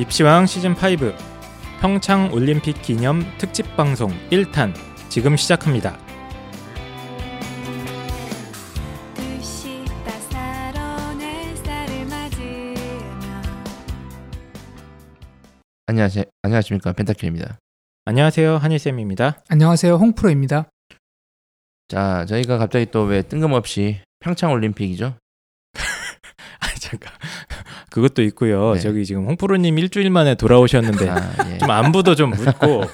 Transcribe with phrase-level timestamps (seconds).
[0.00, 1.14] 입시왕 시즌5
[1.82, 4.72] 평창 올림픽 기념 특집 방송 1탄
[5.10, 5.98] 지금 시작합니다.
[15.86, 16.24] 안녕하세요.
[16.42, 17.58] 안녕하십니까 펜타킬입니다.
[18.04, 18.56] 안녕하세요.
[18.56, 19.42] 한일쌤입니다.
[19.48, 19.96] 안녕하세요.
[19.96, 20.70] 홍프로입니다.
[21.88, 25.16] 자, 저희가 갑자기 또 왜 뜬금없이 평창 올림픽이죠?
[26.60, 27.12] 아, 잠깐.
[27.90, 28.74] 그것도 있고요.
[28.74, 28.80] 네.
[28.80, 31.58] 저기 지금 홍프로님 일주일 만에 돌아오셨는데 아, 예.
[31.58, 32.84] 좀 안부도 좀 묻고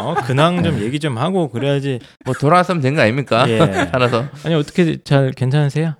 [0.00, 2.00] 어, 근황 좀 얘기 좀 하고 그래야지.
[2.24, 3.48] 뭐 돌아왔으면 된 거 아닙니까?
[3.48, 3.60] 예.
[3.92, 4.26] 알아서.
[4.44, 5.94] 아니 어떻게 잘 괜찮으세요?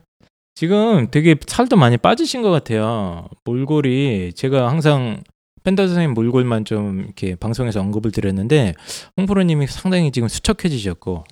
[0.55, 3.27] 지금 되게 살도 많이 빠지신 것 같아요.
[3.45, 5.23] 몰골이 제가 항상
[5.63, 8.75] 펜더 선생님 몰골만 좀 이렇게 방송에서 언급을 드렸는데
[9.17, 11.25] 홍프로님이 상당히 지금 수척해지셨고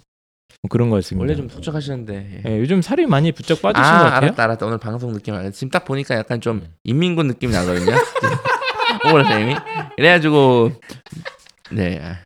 [0.62, 1.22] 뭐 그런 것 같습니다.
[1.22, 2.42] 원래 좀 독촉하시는데.
[2.44, 2.50] 예.
[2.50, 4.16] 예, 요즘 살이 많이 부쩍 빠지신 것 아, 같아요.
[4.16, 4.66] 알았다, 알았다.
[4.66, 5.50] 오늘 방송 느낌 알았다.
[5.52, 6.74] 지금 딱 보니까 약간 좀 음.
[6.84, 7.92] 인민군 느낌이 나거든요.
[9.12, 9.54] 오늘 선생님이.
[9.96, 10.72] 그래가지고
[11.70, 12.16] 네, 아,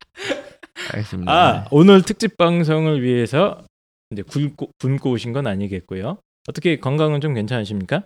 [0.93, 1.33] 알겠습니다.
[1.33, 3.65] 아 오늘 특집 방송을 위해서
[4.11, 6.19] 이제 굶고, 굶고 오신 건 아니겠고요.
[6.49, 8.05] 어떻게 건강은 좀 괜찮으십니까?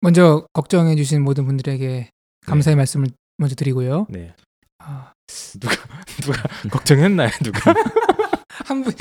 [0.00, 2.08] 먼저 걱정해 주신 모든 분들에게
[2.46, 4.06] 감사의 말씀을 먼저 드리고요.
[4.08, 4.34] 네.
[4.78, 5.12] 아,
[5.60, 5.74] 누가
[6.22, 7.30] 누가 걱정했나요?
[7.42, 7.74] 누가?
[8.64, 8.92] 한 분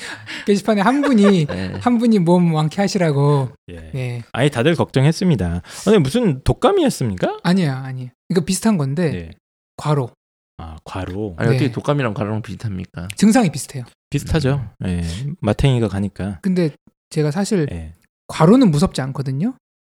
[0.45, 1.73] 게시판에 한 분이 네.
[1.81, 3.49] 한 분이 몸 완쾌하시라고.
[3.71, 3.91] 예.
[3.95, 4.23] 예.
[4.33, 5.61] 아니 다들 걱정했습니다.
[5.87, 7.39] 아니 무슨 독감이었습니까?
[7.43, 8.09] 아니야, 아니.
[8.29, 9.31] 이거 비슷한 건데 네.
[9.77, 10.09] 과로
[10.57, 11.71] 아 과로 아니 어떻게 네.
[11.71, 13.07] 독감이랑 과로랑 비슷합니까?
[13.15, 13.83] 증상이 비슷해요.
[14.09, 14.69] 비슷하죠.
[14.85, 15.03] 예.
[15.41, 16.39] 마탱이가 가니까.
[16.41, 16.71] 근데
[17.09, 17.93] 제가 사실 예.
[18.27, 19.55] 과로는 무섭지 않거든요.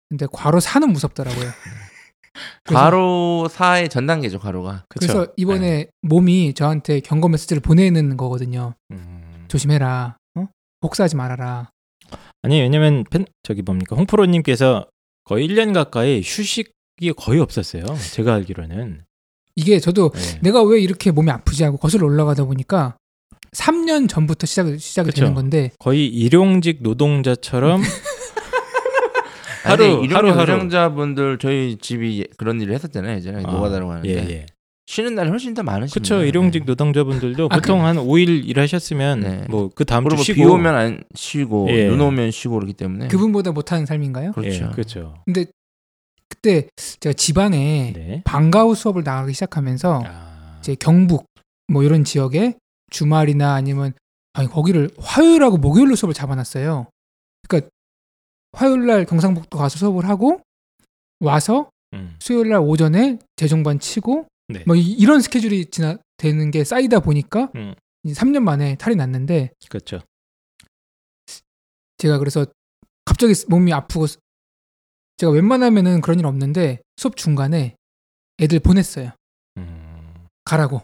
[0.09, 1.49] 근데 과로 사는 무섭더라고요.
[2.65, 4.85] 과로 사의 전 단계죠, 과로가.
[4.89, 5.07] 그쵸?
[5.07, 8.73] 그래서 이번에 몸이 저한테 경고 메시지를 보내는 거거든요.
[8.91, 9.22] 음.
[9.53, 10.17] 조심해라.
[10.35, 10.47] 어?
[10.81, 11.69] 복사하지 말아라.
[12.41, 14.87] 아니 왜냐면 팬 저기 뭡니까 홍프로님께서
[15.25, 17.83] 거의 1년 가까이 휴식이 거의 없었어요.
[18.13, 19.03] 제가 알기로는.
[19.55, 20.39] 이게 저도 예.
[20.41, 22.97] 내가 왜 이렇게 몸이 아프지 하고 거슬러 올라가다 보니까
[23.51, 25.19] 3년 전부터 시작 시작이 그쵸.
[25.21, 27.83] 되는 건데 거의 일용직 노동자처럼
[29.63, 30.51] 하루 하루, 이런 하루, 하루.
[30.53, 34.45] 노동자분들 저희 집이 그런 일을 했었잖아요, 예전에 아, 노가다라고 하는데 예, 예.
[34.85, 35.93] 쉬는 날이 훨씬 더 많으십니다.
[35.93, 36.25] 그렇죠.
[36.25, 39.45] 일용직 노동자분들도 아, 보통 한 5일 일하셨으면 네.
[39.49, 41.87] 뭐그 다음 주 쉬고 비 오면 안 쉬고 예.
[41.87, 44.33] 눈 오면 쉬고 그러기 때문에 그분보다 못하는 삶인가요?
[44.33, 44.65] 그렇죠.
[44.65, 45.15] 예, 그렇죠.
[45.25, 45.45] 근데
[46.27, 46.67] 그때
[46.99, 48.21] 제가 지방에 네.
[48.25, 50.57] 방과후 수업을 나가기 시작하면서 아.
[50.59, 51.25] 이제 경북
[51.67, 52.55] 뭐 이런 지역에
[52.91, 53.93] 주말이나 아니면
[54.33, 56.87] 아니 거기를 화요일하고 목요일로 수업을 잡아놨어요.
[57.47, 57.69] 그러니까
[58.51, 60.41] 화요일 날 경상북도 가서 수업을 하고
[61.19, 62.15] 와서 음.
[62.19, 64.63] 수요일 날 오전에 재종반 치고 네.
[64.65, 67.73] 뭐 이- 이런 스케줄이 지나 되는 게 쌓이다 보니까 음.
[68.03, 69.99] 이제 3년 만에 탈이 났는데 그렇죠.
[71.97, 72.45] 제가 그래서
[73.05, 74.17] 갑자기 몸이 아프고 스-
[75.17, 77.75] 제가 웬만하면은 그런 일 없는데 수업 중간에
[78.39, 79.11] 애들 보냈어요.
[79.57, 80.25] 음.
[80.45, 80.81] 가라고.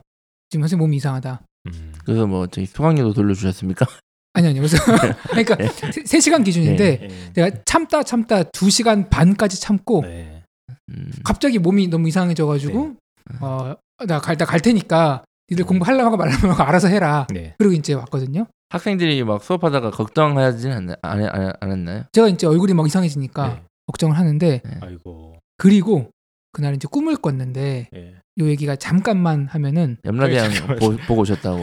[0.50, 1.42] 지금 선생님 몸이 이상하다.
[1.68, 1.94] 음.
[2.06, 3.86] 그래서 뭐 저희 소강료도 돌려주셨습니까?
[4.34, 4.78] 아니 아니 그래서
[5.30, 5.68] 그러니까 네.
[5.68, 7.34] 세 3시간 기준인데 예.
[7.34, 10.44] 내가 참다 참다 2시간 반까지 참고 네.
[10.90, 12.96] 음, 갑자기 몸이 너무 이상해져 가지고
[13.42, 13.76] 어
[14.08, 17.28] 나 갈 나 갈 테니까 니들 공부하려고 말라고 하고 알아서 해라.
[17.34, 17.56] 네.
[17.58, 18.46] 그리고 이제 왔거든요.
[18.70, 22.04] 학생들이 막 수업하다가 걱정하진 않, 안, 안, 않았나요?
[22.14, 23.64] 제가 이제 얼굴이 막 이상해지니까 네.
[23.88, 25.40] 걱정을 하는데 아이고.
[25.58, 26.10] 그리고
[26.52, 28.14] 그날 이제 꿈을 꿨는데 예.
[28.40, 30.78] 요 얘기가 잠깐만 하면은 염라대왕.
[30.80, 31.58] 보, 보고 오셨다고.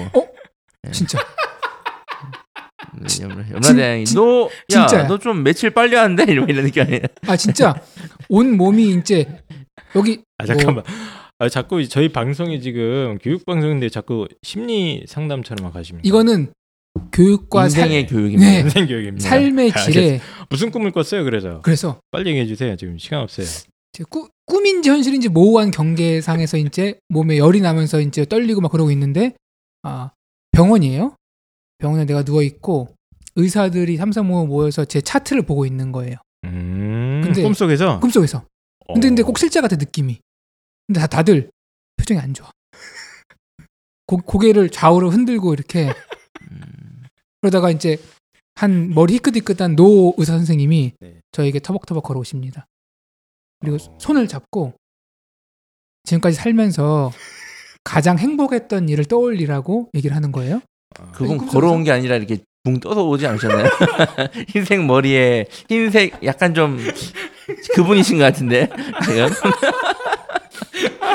[0.82, 0.90] 네.
[0.92, 1.18] 진짜
[2.94, 5.02] 네, 염라, 염라대왕이 진- 너, 진짜야.
[5.04, 7.00] 야, 너 좀 며칠 빨리 왔는데 이런 이런 느낌 아니에요?
[7.26, 7.74] 아 진짜
[8.28, 9.42] 온 몸이 이제
[9.94, 10.84] 여기 아뭐 잠깐만.
[11.38, 16.06] 아 자꾸 저희 방송이 지금 교육 방송인데 자꾸 심리 상담처럼 막 하십니까?
[16.08, 16.52] 이거는
[17.12, 18.50] 교육과 인생의 살, 교육입니다.
[18.50, 18.60] 네.
[18.60, 19.28] 인생 교육입니다.
[19.28, 21.24] 삶의 아, 질에 무슨 꿈을 꿨어요?
[21.24, 22.74] 그래서 그래서 빨리 얘기해 주세요.
[22.76, 23.46] 지금 시간 없어요.
[24.08, 29.34] 꾸, 꿈인지 현실인지 모호한 경계상에서 이제 몸에 열이 나면서 이제 떨리고 막 그러고 있는데
[29.82, 30.10] 아
[30.52, 31.16] 병원이에요.
[31.78, 32.88] 병원에 내가 누워 있고
[33.34, 36.16] 의사들이 삼삼오오 모여서 제 차트를 보고 있는 거예요.
[36.44, 37.20] 음.
[37.22, 38.00] 근데- 꿈속에서.
[38.00, 38.44] 꿈속에서.
[38.86, 39.08] 근데 어.
[39.10, 40.18] 근데 꼭 실제 같아 느낌이.
[40.86, 41.50] 근데 다 다들
[41.96, 42.50] 표정이 안 좋아.
[44.06, 45.92] 고, 고개를 좌우로 흔들고 이렇게
[46.50, 47.04] 음,
[47.40, 47.98] 그러다가 이제
[48.54, 51.20] 한 머리 희끗희끗한 노 의사 선생님이 네.
[51.32, 52.66] 저에게 터벅터벅 걸어오십니다.
[53.60, 53.98] 그리고 어.
[54.00, 54.74] 손을 잡고
[56.04, 57.10] 지금까지 살면서
[57.84, 60.60] 가장 행복했던 일을 떠올리라고 얘기를 하는 거예요.
[60.98, 61.52] 아, 그분 꿈속에서?
[61.52, 63.68] 걸어온 게 아니라 이렇게 붕 떠서 오지 않으셨나요?
[64.48, 66.78] 흰색 머리에 흰색 약간 좀
[67.74, 68.68] 그분이신 것 같은데
[69.04, 69.28] 지금.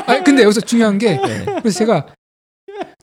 [0.08, 1.46] 아 근데 여기서 중요한 게 네.
[1.46, 2.14] 그래서 제가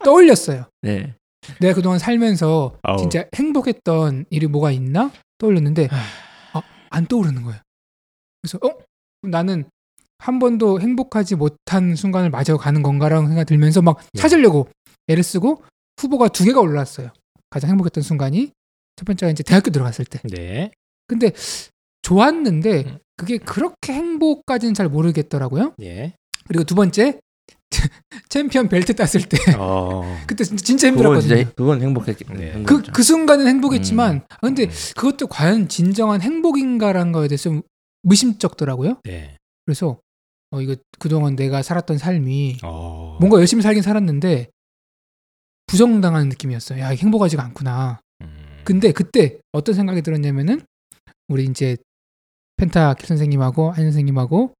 [0.04, 0.64] 떠올렸어요.
[0.82, 1.14] 네.
[1.60, 2.98] 내가 그동안 살면서 아우.
[2.98, 7.60] 진짜 행복했던 일이 뭐가 있나 떠올렸는데 아, 안 떠오르는 거예요.
[8.42, 8.78] 그래서 어
[9.22, 9.64] 나는
[10.18, 14.20] 한 번도 행복하지 못한 순간을 맞아가는 건가라는 생각이 들면서 막 네.
[14.20, 14.68] 찾으려고
[15.08, 15.62] 애를 쓰고
[15.98, 17.10] 후보가 두 개가 올라왔어요.
[17.50, 18.52] 가장 행복했던 순간이
[18.96, 20.20] 첫 번째가 이제 대학교 들어갔을 때.
[20.24, 20.70] 네.
[21.06, 21.32] 근데
[22.02, 22.98] 좋았는데 음.
[23.16, 25.74] 그게 그렇게 행복까지는 잘 모르겠더라고요.
[25.82, 26.14] 예.
[26.48, 27.20] 그리고 두 번째
[28.28, 30.02] 챔피언 벨트 땄을 때 어.
[30.26, 31.36] 그때 진짜, 진짜 그건 힘들었거든요.
[31.36, 32.62] 진짜 그건 행복했 네.
[32.64, 32.82] 그.
[32.82, 34.20] 그 순간은 행복했지만 음.
[34.28, 34.70] 아, 근데 음.
[34.96, 37.62] 그것도 과연 진정한 행복인가라는 거에 대해서 좀
[38.04, 39.00] 의심쩍더라고요.
[39.04, 39.36] 네.
[39.66, 40.00] 그래서
[40.50, 43.18] 어, 이거 그동안 내가 살았던 삶이 어.
[43.20, 44.48] 뭔가 열심히 살긴 살았는데
[45.66, 46.80] 부정당하는 느낌이었어요.
[46.80, 48.00] 야, 행복하지가 않구나.
[48.22, 48.62] 음.
[48.64, 50.62] 근데 그때 어떤 생각이 들었냐면은
[51.28, 51.76] 우리 이제
[52.56, 54.54] 펜타 킬 선생님하고 한 선생님하고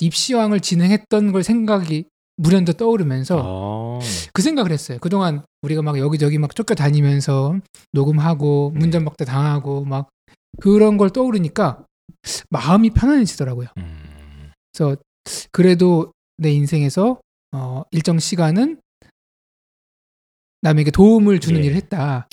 [0.00, 2.04] 입시왕을 진행했던 걸 생각이
[2.36, 4.00] 무련도 떠오르면서 어.
[4.32, 4.98] 그 생각을 했어요.
[5.00, 7.60] 그동안 우리가 막 여기저기 막 쫓겨다니면서
[7.92, 8.80] 녹음하고 네.
[8.80, 10.08] 문전박대 당하고 막
[10.60, 11.84] 그런 걸 떠오르니까
[12.50, 13.68] 마음이 편안해지더라고요.
[13.76, 14.50] 음.
[14.72, 14.96] 그래서
[15.52, 17.20] 그래도 내 인생에서
[17.52, 18.80] 어, 일정 시간은
[20.62, 21.66] 남에게 도움을 주는 예.
[21.66, 22.26] 일을 했다.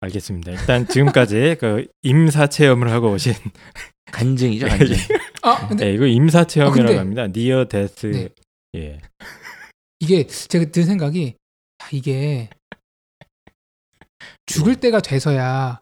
[0.00, 0.52] 알겠습니다.
[0.52, 3.32] 일단 지금까지 그 임사 체험을 하고 오신
[4.12, 4.96] 간증이죠 간증.
[5.42, 7.26] 아 근데 네, 이거 임사 체험이라고 아, 근데- 합니다.
[7.28, 8.06] 니어 데스.
[8.06, 8.28] 네.
[8.76, 8.98] 예.
[10.00, 11.34] 이게 제가 든 생각이
[11.78, 12.48] 아, 이게
[14.46, 15.80] 죽을 때가 돼서야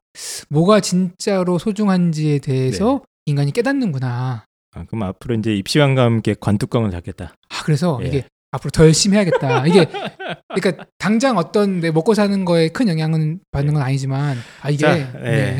[0.48, 4.44] 뭐가 진짜로 소중한지에 대해서 인간이 깨닫는구나.
[4.72, 7.34] 아, 그럼 앞으로 이제 입시왕과 함께 관뚜껑을 잡겠다.
[7.48, 8.06] 아 그래서 예.
[8.08, 9.66] 이게 앞으로 더 열심히 해야겠다.
[9.66, 9.86] 이게
[10.54, 14.94] 그러니까 당장 어떤 내 먹고 사는 거에 큰 영향은 받는 건 아니지만 아 이게 자,
[14.94, 15.56] 네.
[15.56, 15.58] 예.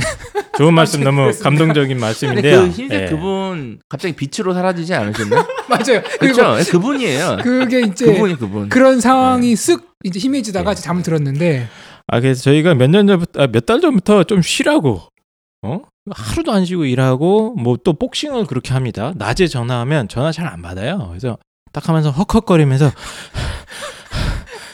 [0.58, 1.30] 좋은 말씀 너무.
[1.40, 2.62] 감동적인 말씀인데요.
[2.62, 3.06] 그 흰색 예.
[3.06, 5.46] 그분 갑자기 빛으로 사라지지 않으셨나?
[5.70, 6.02] 맞아요.
[6.18, 6.56] 그렇죠.
[6.70, 7.38] 그분이에요.
[7.42, 8.68] 그게 이제 그분이 그분.
[8.68, 10.74] 그런 상황이 쓱 이제 희미해지다가 예.
[10.74, 11.68] 잠을 들었는데
[12.08, 15.02] 아 그래서 저희가 몇 년 전부터 아, 몇달 전부터 좀 쉬라고
[15.62, 19.12] 어 하루도 안 쉬고 일하고 뭐 또 복싱을 그렇게 합니다.
[19.16, 21.06] 낮에 전화하면 전화 잘 안 받아요.
[21.10, 21.38] 그래서
[21.72, 22.90] 딱 하면서 헉헉거리면서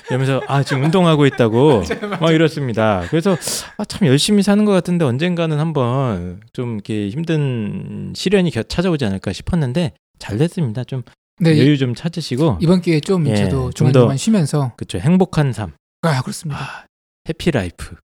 [0.08, 1.82] 이러면서 아 지금 운동하고 있다고
[2.20, 3.02] 막 이렇습니다.
[3.10, 3.36] 그래서
[3.76, 9.32] 아, 참 열심히 사는 것 같은데 언젠가는 한번 좀 이렇게 힘든 시련이 겨- 찾아오지 않을까
[9.32, 10.84] 싶었는데 잘 됐습니다.
[10.84, 11.02] 좀
[11.40, 15.52] 네, 여유 좀 찾으시고 이번 기회에 좀 예, 저도 좀 중간중간 더- 쉬면서 그쵸 행복한
[15.52, 15.72] 삶.
[16.02, 16.60] 아 그렇습니다.
[16.60, 16.84] 아,
[17.28, 17.96] happy life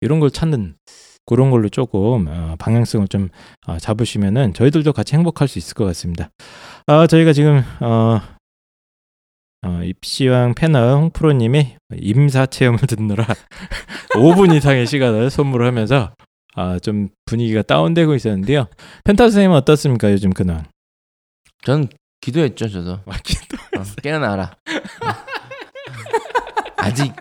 [0.00, 0.76] 이런 걸 찾는
[1.26, 3.30] 그런 걸로 조금 어, 방향성을 좀
[3.66, 6.30] 어, 잡으시면은 저희들도 같이 행복할 수 있을 것 같습니다.
[6.86, 8.20] 아, 저희가 지금 어,
[9.66, 13.26] 어, 입시왕 패널 홍프로님이 임사 체험을 듣느라
[14.14, 16.12] 5분 이상의 시간을 선물하면서
[16.54, 18.68] 아, 좀 분위기가 다운되고 있었는데요.
[19.04, 20.64] 펜타 선생님은 어떻습니까 요즘 근황?
[21.64, 21.88] 전
[22.20, 23.00] 기도했죠 저도.
[23.06, 24.56] 아, 기도- 어, 깨어나라.
[26.76, 27.12] 아직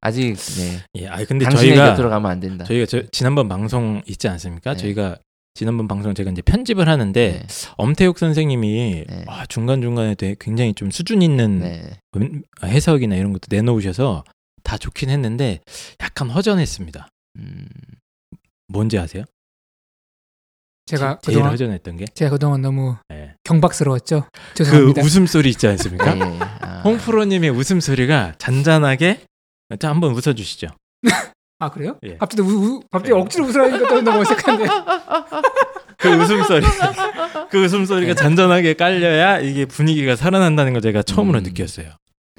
[0.00, 0.82] 아직 네.
[0.96, 2.64] 예, 아 근데 저희가 곁으로 가면 안 된다.
[2.64, 4.72] 저희가 저, 지난번 방송 있지 않습니까?
[4.74, 4.76] 네.
[4.78, 5.18] 저희가
[5.54, 7.46] 지난번 방송 제가 이제 편집을 하는데 네.
[7.76, 9.24] 엄태욱 선생님이 네.
[9.26, 11.98] 아, 중간 중간에 되게 굉장히 좀 수준 있는 네.
[12.16, 14.24] 음, 해석이나 이런 것도 내놓으셔서
[14.62, 15.60] 다 좋긴 했는데
[16.00, 17.08] 약간 허전했습니다.
[17.38, 17.66] 음,
[18.68, 19.24] 뭔지 아세요?
[20.86, 23.34] 제가 제일 그동안 허전했던 게 제가 그동안 너무 네.
[23.44, 24.26] 경박스러웠죠.
[24.32, 25.02] 그 죄송합니다.
[25.02, 26.16] 웃음소리 있지 않습니까?
[26.16, 26.38] 예, 예.
[26.60, 29.20] 아, 홍프로님의 웃음소리가 잔잔하게
[29.78, 30.68] 자 한번 웃어주시죠.
[31.60, 31.96] 아 그래요?
[32.04, 32.16] 예.
[32.18, 33.20] 갑자기 우, 우- 갑자기 네.
[33.20, 34.66] 억지로 웃으라니까 또 너무 어색한데.
[35.98, 36.64] 그 웃음소리
[37.50, 41.42] 그 웃음소리가 잔잔하게 깔려야 이게 분위기가 살아난다는 걸 제가 처음으로 음.
[41.44, 41.88] 느꼈어요.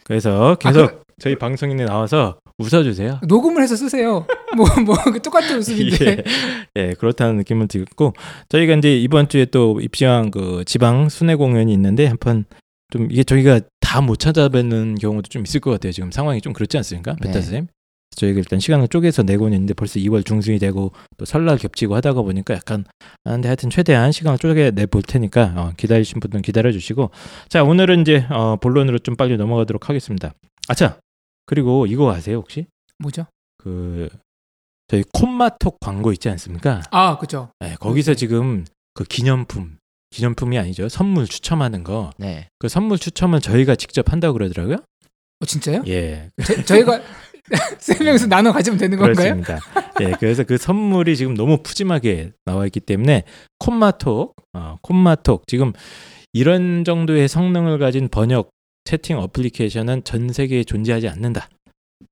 [0.03, 3.19] 그래서 계속 아, 저희 방송인에 나와서 웃어주세요.
[3.27, 4.25] 녹음을 해서 쓰세요.
[4.55, 6.23] 뭐 뭐 똑같은 웃음인데.
[6.77, 8.13] 예, 예, 그렇다는 느낌을 들고
[8.49, 12.45] 저희가 이제 이번 주에 또 입시왕 그 지방 순회 공연이 있는데 한번
[12.91, 15.91] 좀 이게 저희가 다 못 찾아뵙는 경우도 좀 있을 것 같아요.
[15.91, 17.27] 지금 상황이 좀 그렇지 않습니까, 네.
[17.27, 17.67] 베타 선생님?
[18.15, 22.53] 저희가 일단 시간을 쪼개서 내고는 있는데 벌써 2월 중순이 되고 또 설날 겹치고 하다가 보니까
[22.53, 22.85] 약간
[23.23, 27.11] 아, 근데 하여튼 최대한 시간을 쪼개 내볼 테니까 어, 기다리신 분들은 기다려 주시고
[27.49, 30.33] 자 오늘은 이제 어, 본론으로 좀 빨리 넘어가도록 하겠습니다.
[30.67, 30.99] 아차
[31.45, 32.67] 그리고 이거 아세요 혹시
[32.99, 33.25] 뭐죠?
[33.57, 34.09] 그
[34.87, 36.81] 저희 콤마톡 광고 있지 않습니까?
[36.91, 37.51] 아 그죠.
[37.59, 39.77] 네, 거기서 지금 그 기념품
[40.11, 42.49] 기념품이 아니죠 선물 추첨하는 거그 네.
[42.67, 44.77] 선물 추첨을 저희가 직접 한다고 그러더라고요.
[45.39, 45.83] 어 진짜요?
[45.87, 47.01] 예, 저, 저희가
[47.79, 49.35] 세 명이서 나눠 가지면 되는 건가요?
[49.35, 49.59] 그렇습니다.
[50.01, 53.23] 예, 그래서 그 선물이 지금 너무 푸짐하게 나와 있기 때문에
[53.59, 55.73] 콤마톡, 어, 콤마톡 지금
[56.33, 58.49] 이런 정도의 성능을 가진 번역
[58.85, 61.49] 채팅 어플리케이션은 전 세계에 존재하지 않는다.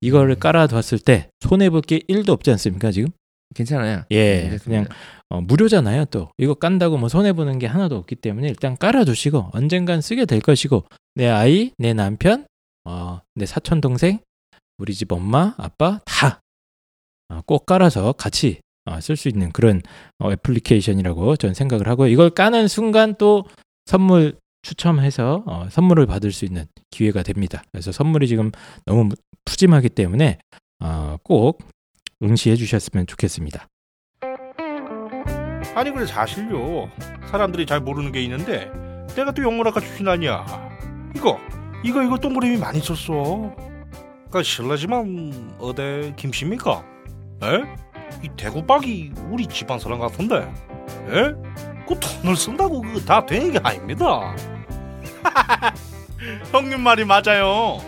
[0.02, 0.40] 이거를 음.
[0.40, 3.10] 깔아뒀을 때 손해 볼 게 1도 없지 않습니까 지금?
[3.56, 4.04] 괜찮아요.
[4.12, 4.86] 예, 네, 그냥.
[5.30, 6.06] 어, 무료잖아요.
[6.06, 10.42] 또 이거 깐다고 뭐 손해 보는 게 하나도 없기 때문에 일단 깔아두시고 언젠간 쓰게 될
[10.42, 10.84] 것이고
[11.16, 12.46] 내 아이, 내 남편,
[12.86, 14.20] 어, 내 사촌 동생,
[14.80, 16.40] 우리 집 엄마, 아빠 다
[17.30, 19.82] 어, 꼭 깔아서 같이 어, 쓸수 있는 그런
[20.18, 23.46] 어, 애플리케이션이라고 저는 생각을 하고 이걸 까는 순간 또
[23.86, 27.62] 선물 추첨해서 어, 선물을 받을 수 있는 기회가 됩니다.
[27.72, 28.52] 그래서 선물이 지금
[28.86, 29.10] 너무
[29.46, 30.40] 푸짐하기 때문에
[30.82, 31.62] 어, 꼭
[32.24, 33.68] 응시해 주셨으면 좋겠습니다.
[35.76, 36.90] 아니 그래 사실요
[37.30, 38.72] 사람들이 잘 모르는 게 있는데
[39.16, 40.46] 내가 또 영문학과 출신 아니야
[41.16, 41.40] 이거
[41.86, 43.69] 이거 이거 동그라미 많이 썼어
[44.32, 46.84] 그 실례지만 어디 김씨입니까?
[47.44, 47.64] 에?
[48.24, 51.34] 이 대구박이 우리 집안 사람 같은데 에?
[51.88, 54.36] 그 돈을 쓴다고 그거 다 되는 게 아닙니다
[56.52, 57.80] 형님 말이 맞아요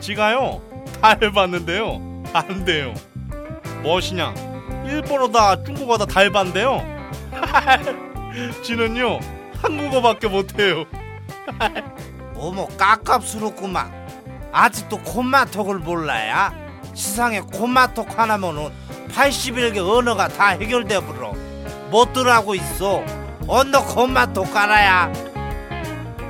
[0.00, 0.60] 지가요
[1.00, 2.92] 다 해봤는데요 안 돼요
[3.82, 4.34] 무엇이냐
[4.86, 6.82] 일본어다 중국어다 다 해봤는데요
[8.62, 9.18] 지는요
[9.62, 10.84] 한국어밖에 못해요.
[12.36, 14.05] 어머 깝깝스럽구만
[14.56, 16.50] 아직도 콤마톡을 몰라야?
[16.94, 18.70] 세상에 콤마톡 하나면은
[19.08, 21.34] 81개 언어가 다 해결돼 버려
[21.90, 23.04] 뭣들 하고 있어
[23.46, 25.12] 언능 콤마톡 깔아야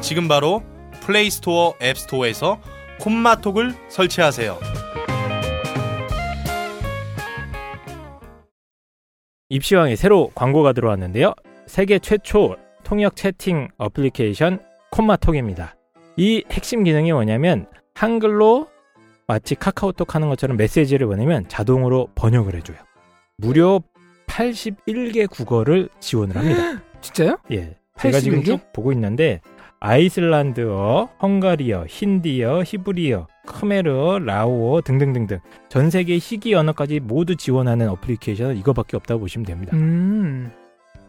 [0.00, 0.64] 지금 바로
[1.02, 2.58] 플레이스토어 앱스토어에서
[3.00, 4.58] 콤마톡을 설치하세요.
[9.50, 11.32] 입시왕에 새로 광고가 들어왔는데요.
[11.66, 14.58] 세계 최초 통역 채팅 어플리케이션
[14.90, 15.76] 콤마톡입니다.
[16.16, 18.68] 이 핵심 기능이 뭐냐면 한글로
[19.26, 22.76] 마치 카카오톡 하는 것처럼 메시지를 보내면 자동으로 번역을 해줘요.
[23.38, 23.80] 무료
[24.26, 26.82] 81개 국어를 지원을 합니다.
[27.00, 27.38] 진짜요?
[27.52, 27.76] 예.
[27.96, 28.02] 81개?
[28.02, 29.40] 제가 지금 쭉 보고 있는데
[29.80, 35.38] 아이슬란드어, 헝가리어, 힌디어, 히브리어, 크메르어, 라오어 등등등등
[35.70, 39.74] 전 세계 희귀 언어까지 모두 지원하는 어플리케이션은 이거밖에 없다고 보시면 됩니다.
[39.74, 40.50] 음.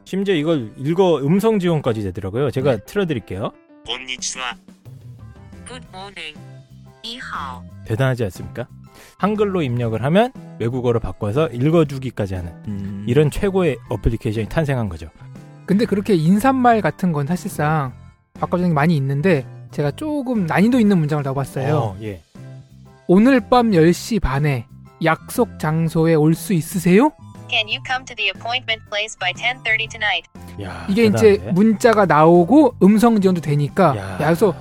[0.06, 2.50] 심지어 이걸 읽어 음성 지원까지 되더라고요.
[2.52, 2.84] 제가 네.
[2.86, 3.52] 틀어드릴게요.
[5.66, 6.57] 굿모닝.
[7.08, 7.64] 你好.
[7.86, 8.68] 대단하지 않습니까?
[9.18, 13.06] 한글로 입력을 하면 외국어로 바꿔서 읽어주기까지 하는 음.
[13.08, 15.10] 이런 최고의 어플리케이션이 탄생한 거죠.
[15.66, 17.94] 근데 그렇게 인사말 같은 건 사실상
[18.40, 21.76] 바꿔주는 게 많이 있는데 제가 조금 난이도 있는 문장을 넣어봤어요.
[21.78, 22.22] 어, 예.
[23.08, 24.66] 오늘 밤 10시 반에
[25.04, 27.12] 약속 장소에 올 수 있으세요?
[27.50, 30.28] Can you come to the appointment place by 10:30 tonight?
[30.62, 31.52] 야, 이게 이제 대단한데?
[31.54, 34.12] 문자가 나오고 음성 지원도 되니까 야.
[34.14, 34.54] 야, 그래서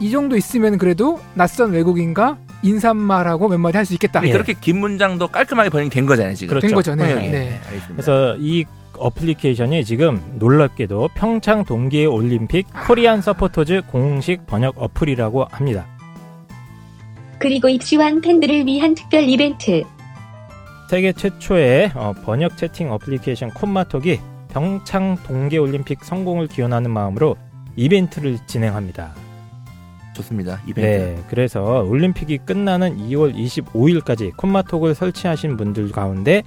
[0.00, 4.20] 이 정도 있으면 그래도 낯선 외국인과 인사말하고 몇 마디 할 수 있겠다.
[4.20, 6.50] 아니, 그렇게 긴 문장도 깔끔하게 번역이 된 거잖아요 지금.
[6.50, 6.66] 그렇죠.
[6.66, 6.94] 된 거죠.
[6.94, 7.14] 네.
[7.14, 7.28] 네.
[7.30, 7.60] 네.
[7.88, 8.64] 그래서 이
[8.96, 15.86] 어플리케이션이 지금 놀랍게도 평창 동계 올림픽 Korean supporters 공식 번역 어플이라고 합니다.
[17.38, 19.84] 그리고 입시왕 팬들을 위한 특별 이벤트.
[20.90, 24.18] 세계 최초의 어, 번역 채팅 어플리케이션 콤마톡이
[24.50, 27.36] 평창 동계 올림픽 성공을 기원하는 마음으로
[27.76, 29.14] 이벤트를 진행합니다.
[30.18, 30.60] 좋습니다.
[30.66, 30.80] 이벤트.
[30.80, 36.42] 네, 그래서 올림픽이 끝나는 2월 25일까지 콤마톡을 설치하신 분들 가운데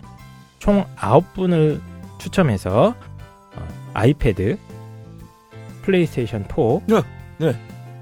[0.60, 1.80] 총 9분을
[2.18, 2.94] 추첨해서
[3.56, 4.58] 어, 아이패드,
[5.82, 6.56] 플레이스테이션 4,
[6.88, 7.02] 네,
[7.38, 7.56] 네.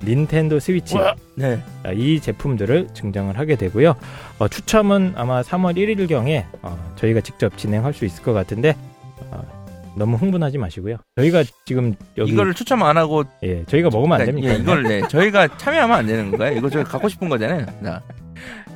[0.04, 1.62] 닌텐도 스위치 와, 네.
[1.84, 3.96] 아, 이 제품들을 증정을 하게 되고요.
[4.40, 8.76] 어, 추첨은 아마 3월 1일경에 어, 저희가 직접 진행할 수 있을 것 같은데
[9.32, 9.42] 어,
[10.00, 10.96] 너무 흥분하지 마시고요.
[11.18, 14.54] 저희가 지금 여기 이거를 추첨 안 하고 예, 저희가 먹으면 안 그러니까, 됩니까?
[14.54, 16.58] 예, 이걸 네 저희가 참여하면 안 되는 건가요?
[16.58, 17.66] 이거 저희 갖고 싶은 거잖아요.
[17.82, 18.02] 나.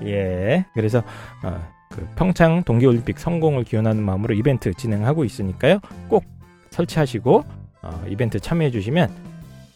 [0.04, 1.02] 예, 그래서
[1.44, 5.80] 어, 그 평창 동계올림픽 성공을 기원하는 마음으로 이벤트 진행하고 있으니까요.
[6.10, 6.26] 꼭
[6.72, 7.44] 설치하시고
[7.84, 9.10] 어, 이벤트 참여해 주시면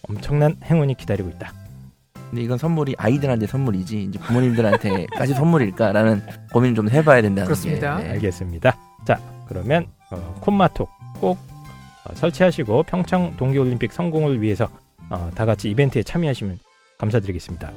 [0.10, 1.54] 엄청난 행운이 기다리고 있다.
[2.30, 7.98] 근데 이건 선물이 아이들한테 선물이지 이제 부모님들한테까지 선물일까라는 고민 좀 해봐야 된다는 그렇습니다.
[7.98, 8.04] 게.
[8.04, 8.10] 네.
[8.12, 8.77] 알겠습니다.
[9.06, 11.38] 자, 그러면 어, 콤마톡 꼭
[12.05, 14.69] 어, 설치하시고 평창 동계올림픽 성공을 위해서
[15.09, 16.59] 어, 다 같이 이벤트에 참여하시면
[16.97, 17.71] 감사드리겠습니다.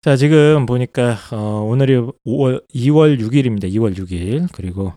[0.00, 1.96] 자, 지금 보니까 어, 오늘이
[2.26, 3.64] 5월, 2월 6일입니다.
[3.72, 4.48] 2월 6일.
[4.52, 4.92] 그리고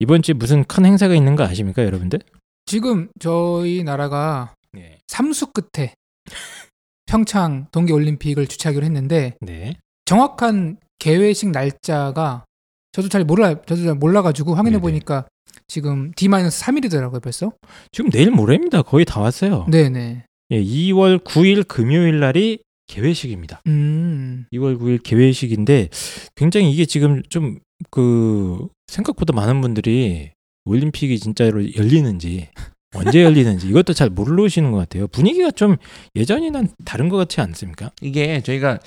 [0.00, 2.18] 이번 주에 무슨 큰 행사가 있는 거 아십니까, 여러분들?
[2.66, 4.98] 지금 저희 나라가 네.
[5.06, 5.94] 삼수 끝에
[7.10, 9.74] 평창 동계 올림픽을 주최하기로 했는데 네.
[10.04, 12.44] 정확한 개회식 날짜가
[12.92, 14.82] 저도 잘 몰라 저도 잘 몰라가지고 확인해 네네.
[14.82, 15.26] 보니까
[15.68, 17.52] 지금 D-3일이더라고요 벌써.
[17.92, 18.82] 지금 내일 모레입니다.
[18.82, 19.66] 거의 다 왔어요.
[19.70, 20.24] 네네.
[20.52, 23.62] 예, 2월 9일 금요일 날이 개회식입니다.
[23.68, 24.46] 음.
[24.52, 25.88] 2월 9일 개회식인데
[26.34, 27.58] 굉장히 이게 지금 좀
[27.90, 30.32] 그 생각보다 많은 분들이
[30.64, 32.48] 올림픽이 진짜로 열리는지
[32.94, 35.06] 언제 열리는지 이것도 잘 모르시는 것 같아요.
[35.08, 35.76] 분위기가 좀
[36.16, 37.90] 예전이랑 다른 것 같지 않습니까?
[38.00, 38.80] 이게 저희가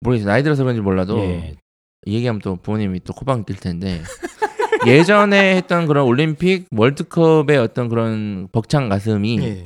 [0.00, 0.28] 모르겠어요.
[0.28, 1.54] 나이 들어서 그런지 몰라도 예.
[2.06, 4.00] 이 얘기하면 또 부모님이 또 코방 뛸 텐데
[4.86, 9.64] 예전에 했던 그런 올림픽 월드컵의 어떤 그런 벅찬 가슴이 예.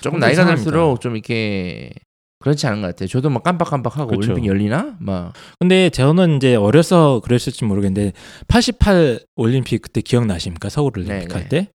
[0.00, 0.64] 조금 나이가 이상합니다.
[0.64, 1.92] 들수록 좀 이렇게
[2.40, 3.06] 그렇지 않은 것 같아요.
[3.08, 4.32] 저도 막 깜빡깜빡하고 그쵸.
[4.32, 4.96] 올림픽 열리나?
[5.00, 8.12] 막 근데 저는 이제 어려서 그랬을지 모르겠는데
[8.48, 10.68] 88 올림픽 그때 기억나십니까?
[10.68, 11.48] 서울 올림픽 네, 할 네.
[11.48, 11.68] 때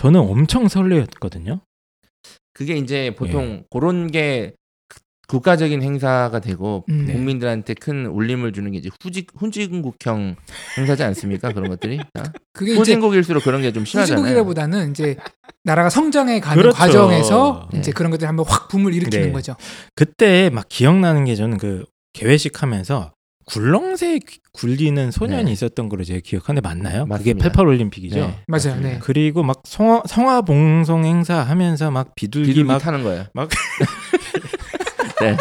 [0.00, 1.60] 저는 엄청 설레었거든요.
[2.54, 3.14] 그게 이제 예.
[3.14, 4.54] 보통 그런 게
[4.88, 7.12] 그- 국가적인 행사가 되고 음, 네.
[7.12, 10.36] 국민들한테 큰 울림을 주는 게 이제 후직 후진국형
[10.78, 11.52] 행사지 않습니까?
[11.52, 12.32] 그런 것들이 다?
[12.54, 14.22] 그게 후진국일수록 그런 게 좀 심하잖아요.
[14.22, 15.16] 후진국이라보다는 이제
[15.64, 16.78] 나라가 성장해 가는 그렇죠.
[16.78, 17.80] 과정에서 네.
[17.80, 19.32] 이제 그런 것들이 한번 확 붐을 일으키는 네.
[19.32, 19.54] 거죠.
[19.94, 23.12] 그때 막 기억나는 게 저는 그 개회식 하면서
[23.52, 25.52] 굴렁쇠 귀- 굴리는 소년이 네.
[25.52, 27.04] 있었던 걸로 제가 기억하는데 맞나요?
[27.04, 27.44] 그게 맞습니다.
[27.48, 28.16] 88 올림픽이죠.
[28.16, 28.80] 네, 맞아요.
[28.80, 28.98] 네.
[29.00, 33.24] 그리고 막 성화, 성화 봉송 행사 하면서 막 비둘기, 비둘기 막 타는 거예요.
[33.34, 33.48] 막-
[35.20, 35.36] 네.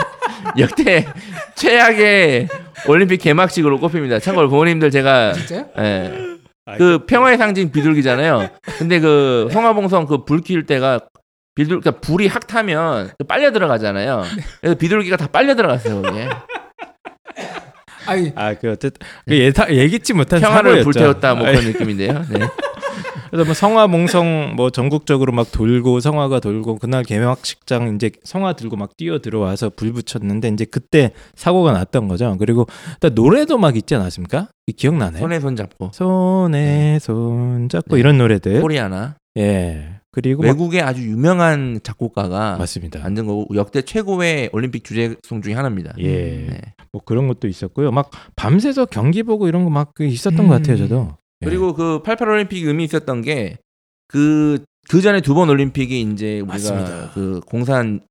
[0.58, 1.06] 역대
[1.56, 2.48] 최악의
[2.88, 4.20] 올림픽 개막식으로 꼽힙니다.
[4.20, 5.66] 참고로 부모님들 제가 진짜요?
[5.80, 6.30] 예.
[6.78, 8.50] 그 평화의 상징 비둘기잖아요.
[8.78, 11.00] 근데 그 성화봉송 그불 키울 때가
[11.56, 14.24] 비둘 그러니까 불이 확 타면 빨려 들어가잖아요.
[14.62, 16.02] 그래서 비둘기가 다 빨려 들어갔어요.
[16.02, 16.30] 거기에.
[18.10, 20.84] 아니 아, 그 어쨌든 그 예타, 예기치 못한 평화를 사고였죠.
[20.86, 22.14] 불태웠다 뭐 그런 느낌인데요.
[22.30, 22.40] 네.
[23.30, 28.76] 그래서 뭐 성화 몽성 뭐 전국적으로 막 돌고 성화가 돌고 그날 개막식장 이제 성화 들고
[28.76, 32.36] 막 뛰어 들어와서 불 붙였는데 이제 그때 사고가 났던 거죠.
[32.40, 32.66] 그리고
[33.00, 34.48] 또 노래도 막 있지 않았습니까?
[34.68, 35.20] 이 기억나나요?
[35.20, 38.00] 손에 손 잡고 손에 손 잡고 네.
[38.00, 38.62] 이런 노래들.
[38.62, 39.99] 코리아나 예.
[40.12, 43.00] 그리고 막 외국의 아주 유명한 작곡가가 맞습니다.
[43.00, 45.94] 만든 거고 역대 최고의 올림픽 주제송 중에 하나입니다.
[46.00, 46.48] 예.
[46.50, 46.62] 네.
[46.92, 47.92] 뭐 그런 것도 있었고요.
[47.92, 50.48] 막 밤새서 경기 보고 이런 거 막 있었던 음.
[50.48, 51.16] 것 같아요, 저도.
[51.44, 51.46] 예.
[51.46, 57.12] 그리고 그88 올림픽 의미 있었던 게그 그 전에 두 번 올림픽이 이제 우리가 맞습니다.
[57.14, 58.02] 그 공산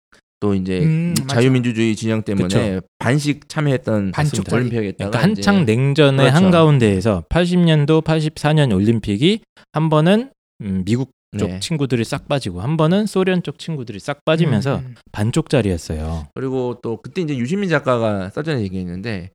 [0.41, 1.15] 또 이제 음.
[1.27, 2.81] 자유민주주의 진영 때문에 그쵸.
[3.01, 4.57] 반씩 참여했던 반쪽짜리.
[4.69, 6.37] 올림픽이었다가 그러니까 한창 냉전의 그렇죠.
[6.37, 9.41] 한가운데에서 80년도, 84년 올림픽이
[9.73, 11.61] 한 번은 음, 미국 쪽 네.
[11.61, 14.95] 친구들이 싹 빠지고 한 번은 소련 쪽 친구들이 싹 빠지면서 음, 음.
[15.13, 16.29] 반쪽짜리였어요.
[16.35, 19.31] 그리고 또 그때 이제 유시민 작가가 써전 얘기했는데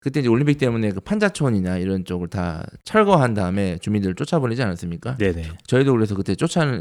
[0.00, 5.16] 그때 이제 올림픽 때문에 그 판자촌이나 이런 쪽을 다 철거한 다음에 주민들을 쫓아버리지 않았습니까?
[5.16, 5.44] 네네.
[5.66, 6.80] 저희도 그래서 그때 쫓아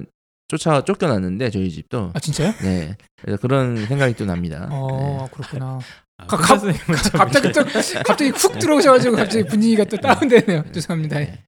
[0.50, 2.54] 쫓아 쫓겨났는데 저희 집도 아 진짜요?
[2.62, 4.68] 네 그래서 그런 생각이 또 납니다.
[4.72, 5.80] 어 그렇구나.
[6.18, 6.58] 아, 가- 가,
[7.14, 7.64] 갑자기 또
[8.06, 10.64] 갑자기 훅 들어오셔가지고 갑자기 분위기가 또 다운되네요.
[10.74, 11.20] 죄송합니다.
[11.20, 11.40] 네.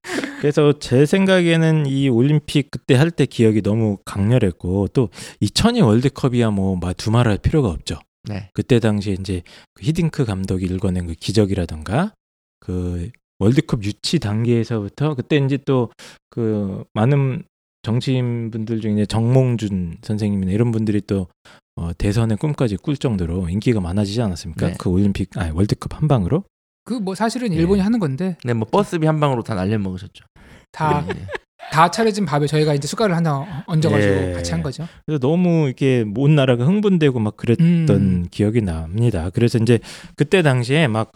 [0.42, 6.76] 그래서 제 생각에는 이 올림픽 그때 할 때 기억이 너무 강렬했고 또 2002 월드컵이야 뭐
[6.96, 8.00] 두말할 필요가 없죠.
[8.28, 8.50] 네.
[8.52, 9.42] 그때 당시에 이제
[9.74, 12.14] 그 히딩크 감독이 읽어낸 그 기적이라던가
[12.58, 15.90] 그 월드컵 유치 단계에서부터 그때 이제 또
[16.28, 17.44] 그 많은
[17.82, 21.28] 정치인 분들 중에 정몽준 선생님이나 이런 분들이 또
[21.76, 24.66] 어, 대선의 꿈까지 꿀 정도로 인기가 많아지지 않았습니까?
[24.68, 24.74] 네.
[24.78, 26.42] 그 올림픽 아니 월드컵 한 방으로
[26.84, 27.56] 그 뭐 사실은 네.
[27.56, 30.24] 일본이 하는 건데 네, 뭐 버스비 한 방으로 다 날려 먹으셨죠.
[30.72, 31.26] 다 네.
[31.70, 34.32] 다 차려진 밥에 저희가 이제 숟갈을 하나 얹어가지고 예.
[34.32, 34.86] 같이 한 거죠.
[35.06, 38.26] 그래서 너무 이렇게 온 나라가 흥분되고 막 그랬던 음.
[38.30, 39.30] 기억이 납니다.
[39.32, 39.78] 그래서 이제
[40.16, 41.12] 그때 당시에 막,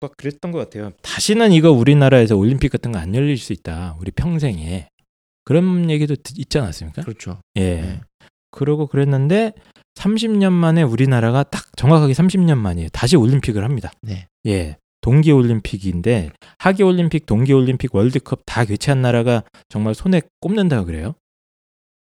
[0.00, 0.92] 막 그랬던 것 같아요.
[1.02, 3.96] 다시는 이거 우리나라에서 올림픽 같은 거 안 열릴 수 있다.
[4.00, 4.88] 우리 평생에.
[5.44, 7.02] 그런 얘기도 듣- 있지 않았습니까?
[7.02, 7.40] 그렇죠.
[7.56, 7.80] 예.
[7.80, 8.00] 네.
[8.52, 9.52] 그러고 그랬는데
[9.96, 12.88] 30년 만에 우리나라가 딱 정확하게 30년 만이에요.
[12.90, 13.90] 다시 올림픽을 합니다.
[14.02, 14.26] 네.
[14.46, 14.76] 예.
[15.00, 21.14] 동계 올림픽인데 하계 올림픽, 동계 올림픽, 월드컵 다 개최한 나라가 정말 손에 꼽는다 그래요.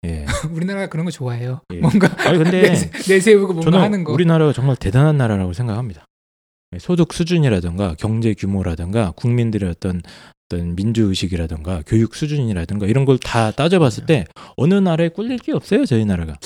[0.07, 0.27] 예.
[0.53, 1.61] 우리나라가 그런 거 좋아해요.
[1.73, 1.79] 예.
[1.79, 4.13] 뭔가 아니 근데 내세, 내세 우고 뭔가 하는 거.
[4.13, 6.05] 우리나라가 정말 대단한 나라라고 생각합니다.
[6.75, 10.03] 예, 소득 수준이라든가 경제 규모라든가 국민들의 어떤
[10.51, 14.27] 어떤 민주 의식이라든가 교육 수준이라든가 이런 걸 다 따져봤을 때
[14.57, 16.37] 어느 나라에 꿀릴 게 없어요 저희 나라가.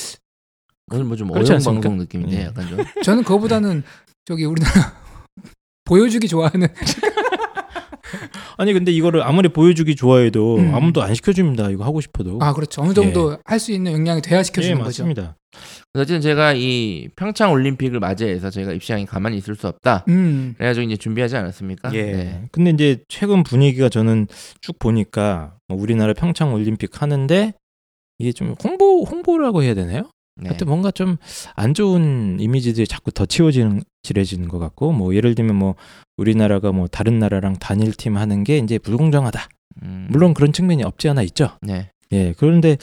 [0.92, 1.88] 오늘 뭐좀 그렇지 어용 않습니까?
[1.88, 2.44] 방송 느낌인데 네.
[2.44, 2.78] 약간 좀.
[3.02, 3.82] 저는 그거보다는
[4.24, 4.96] 저기 우리나라
[5.88, 6.68] 보여주기 좋아하는
[8.56, 10.74] 아니 근데 이거를 아무리 보여주기 좋아해도 음.
[10.74, 11.70] 아무도 안 시켜줍니다.
[11.70, 12.38] 이거 하고 싶어도.
[12.40, 15.04] 아 그렇죠 어느 정도 할수 있는 역량이 돼야 예, 시켜주는 거죠.
[15.04, 15.36] 맞습니다.
[15.94, 20.04] 어쨌든 제가 이 평창 올림픽을 맞이해서 제가 입시장에 가만히 있을 수 없다.
[20.08, 21.94] 음 그래가지고 이제 준비하지 않았습니까?
[21.94, 22.02] 예.
[22.02, 22.42] 네.
[22.52, 24.26] 근데 이제 최근 분위기가 저는
[24.60, 27.52] 쭉 보니까 뭐 우리나라 평창 올림픽 하는데
[28.18, 30.10] 이게 좀 홍보 홍보라고 해야 되나요?
[30.38, 30.48] 네.
[30.48, 31.16] 하여튼 뭔가 좀
[31.56, 35.74] 안 좋은 이미지들이 자꾸 더 치워지는 지레지는 것 같고 뭐 예를 들면 뭐
[36.16, 39.48] 우리나라가 뭐 다른 나라랑 단일 팀 하는 게 이제 불공정하다.
[39.82, 41.50] 음, 물론 그런 측면이 없지 않아 있죠.
[41.62, 41.90] 네.
[42.12, 42.32] 예.
[42.38, 42.76] 그런데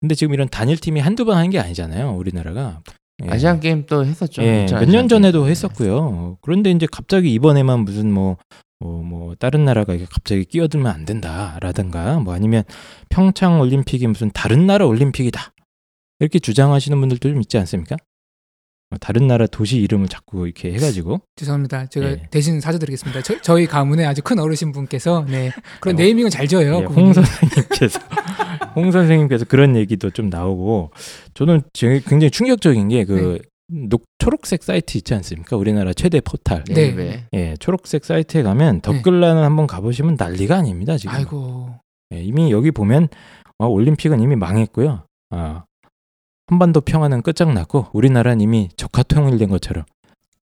[0.00, 2.12] 근데 지금 이런 단일 팀이 한두 번 하는 게 아니잖아요.
[2.14, 2.80] 우리나라가.
[3.24, 3.30] 예.
[3.30, 4.42] 아시안 게임 또 했었죠.
[4.42, 5.48] 예, 몇 년 전에도.
[5.48, 6.36] 했었고요.
[6.42, 8.36] 그런데 이제 갑자기 이번에만 무슨 뭐,
[8.80, 12.64] 뭐, 뭐, 다른 나라가 이게 갑자기 끼어들면 안 된다라든가, 뭐 아니면
[13.08, 15.52] 평창 올림픽이 무슨 다른 나라 올림픽이다.
[16.20, 17.96] 이렇게 주장하시는 분들도 좀 있지 않습니까?
[18.90, 21.20] 뭐 다른 나라 도시 이름을 자꾸 이렇게 해가지고.
[21.36, 21.86] 죄송합니다.
[21.86, 22.28] 제가 예.
[22.30, 23.22] 대신 사죄드리겠습니다.
[23.22, 25.50] 저, 저희 가문의 아주 큰 어르신 분께서 네
[25.80, 26.76] 그런 어, 네이밍을 잘 지어요.
[26.80, 27.02] 예, 그분이.
[27.02, 28.00] 홍 선생님께서,
[28.76, 30.90] 홍 선생님께서 그런 얘기도 좀 나오고,
[31.34, 35.56] 저는 제- 굉장히 충격적인 게 그, 녹 초록색 사이트 있지 않습니까?
[35.56, 36.64] 우리나라 최대 포탈.
[36.68, 36.94] 네.
[36.94, 37.24] 네.
[37.32, 41.14] 예, 초록색 사이트에 가면 댓글란을 한번 가보시면 난리가 아닙니다 지금.
[41.14, 41.74] 아이고.
[42.12, 43.08] 예, 이미 여기 보면
[43.58, 45.06] 어, 올림픽은 이미 망했고요.
[45.30, 45.64] 아,
[46.46, 49.84] 한반도 평화는 끝장났고 우리나라는 이미 적화 통일된 것처럼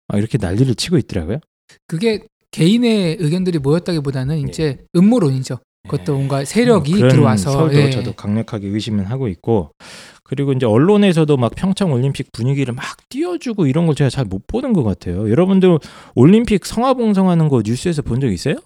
[0.09, 1.38] 아, 이렇게 난리를 치고 있더라고요.
[1.87, 5.59] 그게 개인의 의견들이 모였다기보다는 이제 음모론이죠.
[5.88, 6.96] 그것도 뭔가 세력이 네.
[6.98, 7.90] 그런 들어와서 설도 예.
[7.90, 9.72] 저도 강력하게 의심은 하고 있고
[10.22, 14.72] 그리고 이제 언론에서도 막 평창 올림픽 분위기를 막 띄워주고 이런 걸 제가 잘 못 보는
[14.74, 15.28] 것 같아요.
[15.31, 15.78] 여러분들
[16.14, 18.57] 올림픽 성화봉송하는 거 뉴스에서 본 적 있어요?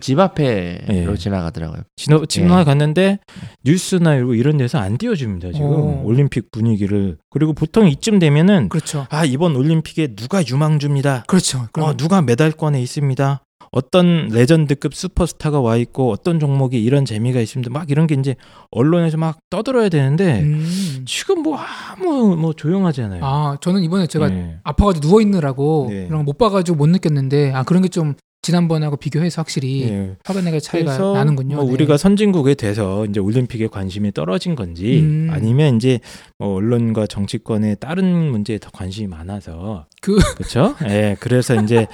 [0.00, 1.16] 집 앞에로 예.
[1.16, 1.82] 지나가더라고요.
[1.96, 2.26] 지나 예.
[2.26, 3.18] 지나 갔는데
[3.64, 6.02] 뉴스나 이런- 데서 안 띄워줍니다 지금 어.
[6.04, 9.06] 올림픽 분위기를 그리고 보통 이쯤 되면은 그렇죠.
[9.10, 11.24] 아 이번 올림픽에 누가 유망주입니다.
[11.26, 11.68] 그렇죠.
[11.78, 13.40] 어, 누가 메달권에 있습니다.
[13.70, 17.70] 어떤 레전드급 슈퍼스타가 와 있고 어떤 종목이 이런 재미가 있습니다.
[17.70, 18.34] 막 이런 게 이제
[18.70, 21.04] 언론에서 막 떠들어야 되는데 음.
[21.06, 23.20] 지금 뭐 아무 뭐 조용하잖아요.
[23.22, 24.56] 아, 저는 이번에 제가 네.
[24.64, 26.06] 아파가지고 누워 있느라고 네.
[26.06, 30.16] 그런 거못 봐가지고 못 느꼈는데 아 그런 게 좀 지난번하고 비교해서 확실히 예.
[30.24, 31.56] 화반내가 차이가 그래서 나는군요.
[31.56, 31.72] 뭐 네.
[31.72, 35.28] 우리가 선진국에 돼서 이제 올림픽에 관심이 떨어진 건지 음.
[35.30, 35.98] 아니면 이제
[36.38, 40.76] 뭐 언론과 정치권의 다른 문제에 더 관심이 많아서 그- 그렇죠?
[40.88, 41.86] 예, 그래서 이제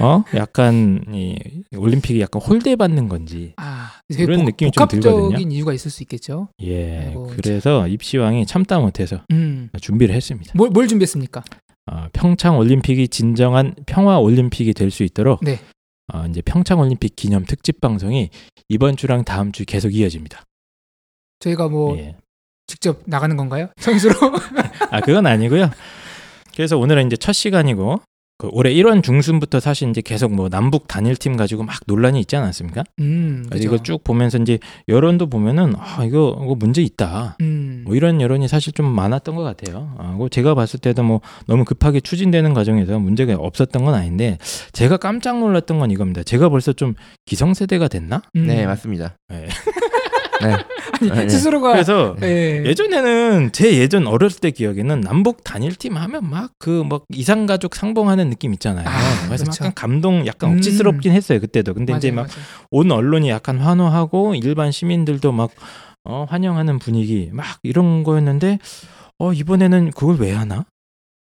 [0.00, 1.38] 어 약간 이
[1.76, 5.50] 올림픽이 약간 홀대받는 건지 아, 그런 복- 느낌이 좀 복합적인 들거든요.
[5.54, 6.48] 이유가 있을 수 있겠죠.
[6.62, 9.68] 예, 아이고, 그래서 입시왕이 참다 못해서 음.
[9.80, 10.52] 준비를 했습니다.
[10.56, 11.44] 뭘, 뭘 준비했습니까?
[11.90, 15.58] 어, 평창 올림픽이 진정한 평화 올림픽이 될 수 있도록 네.
[16.12, 18.30] 어, 이제 평창 올림픽 기념 특집 방송이
[18.68, 20.44] 이번 주랑 다음 주 계속 이어집니다.
[21.40, 22.16] 저희가 뭐 예.
[22.66, 23.68] 직접 나가는 건가요?
[23.78, 24.14] 선수로?
[24.90, 25.70] 아 그건 아니고요.
[26.54, 28.00] 그래서 오늘은 이제 첫 시간이고
[28.38, 32.82] 그 올해 1월 중순부터 사실 이제 계속 뭐 남북 단일팀 가지고 막 논란이 있지 않았습니까?
[32.98, 33.48] 음.
[33.54, 37.36] 이거 쭉 보면서 이제 여론도 보면은 아 이거 이거 문제 있다.
[37.40, 37.84] 음.
[37.86, 39.94] 뭐 이런 여론이 사실 좀 많았던 것 같아요.
[39.98, 44.38] 아, 그 제가 봤을 때도 뭐 너무 급하게 추진되는 과정에서 문제가 없었던 건 아닌데
[44.72, 46.22] 제가 깜짝 놀랐던 건 이겁니다.
[46.24, 46.94] 제가 벌써 좀
[47.26, 48.22] 기성세대가 됐나?
[48.34, 48.46] 음.
[48.46, 49.16] 네, 맞습니다.
[49.28, 49.46] 네.
[50.42, 50.56] 네.
[51.10, 51.28] 아니, 네.
[51.28, 52.62] 스스로가 그래서 예.
[52.64, 58.30] 예전에는 제 예전 어렸을 때 기억에는 남북 단일팀 하면 막 그 막 이상 가족 상봉하는
[58.30, 58.86] 느낌 있잖아요.
[58.88, 58.92] 아,
[59.26, 59.64] 그래서 그렇죠.
[59.64, 60.56] 약간 감동, 약간 음.
[60.56, 61.74] 억지스럽긴 했어요 그때도.
[61.74, 62.46] 근데 이제 맞아요, 막 맞아요.
[62.70, 65.50] 온 언론이 약간 환호하고 일반 시민들도 막
[66.04, 68.58] 어, 환영하는 분위기 막 이런 거였는데
[69.18, 70.64] 어 이번에는 그걸 왜 하나?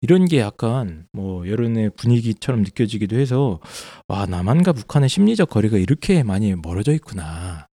[0.01, 3.61] 이런 게 약간 뭐 여론의 분위기처럼 느껴지기도 해서
[4.09, 7.67] 와 남한과 북한의 심리적 거리가 이렇게 많이 멀어져 있구나.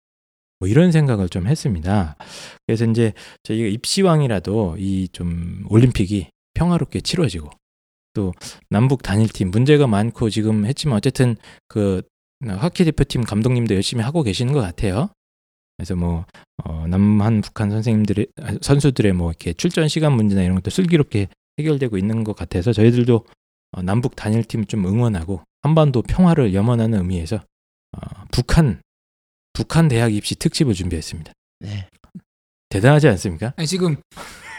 [0.60, 2.16] 뭐 이런 생각을 좀 했습니다.
[2.66, 3.12] 그래서 이제
[3.42, 7.50] 저희가 입시왕이라도 이 좀 올림픽이 평화롭게 치러지고
[8.14, 8.32] 또
[8.70, 11.36] 남북 단일팀 문제가 많고 지금 했지만 어쨌든
[11.68, 12.02] 그
[12.46, 15.08] 하키 대표팀 감독님도 열심히 하고 계시는 것 같아요.
[15.76, 16.24] 그래서 뭐
[16.64, 21.98] 어, 남한 북한 선생님들의 아, 선수들의 뭐 이렇게 출전 시간 문제나 이런 것도 슬기롭게 해결되고
[21.98, 23.24] 있는 것 같아서 저희들도
[23.72, 28.80] 어, 남북 단일팀 좀 응원하고 한반도 평화를 염원하는 의미에서 어, 북한
[29.54, 31.32] 북한 대학 입시 특집을 준비했습니다.
[31.60, 31.88] 네.
[32.68, 33.54] 대단하지 않습니까?
[33.56, 33.96] 아니, 지금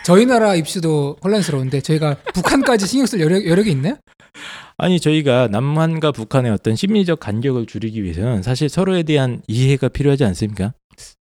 [0.05, 3.97] 저희 나라 입시도 혼란스러운데 저희가 북한까지 신경 쓸 여력, 여력이 있나요?
[4.77, 10.73] 아니 저희가 남한과 북한의 어떤 심리적 간격을 줄이기 위해서는 사실 서로에 대한 이해가 필요하지 않습니까?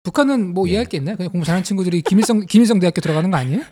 [0.05, 0.73] 북한은 뭐 예.
[0.73, 1.17] 이해할 게 있나요?
[1.17, 3.63] 그냥 공부 잘하는 친구들이 김일성 김일성 대학교 들어가는 거 아니에요?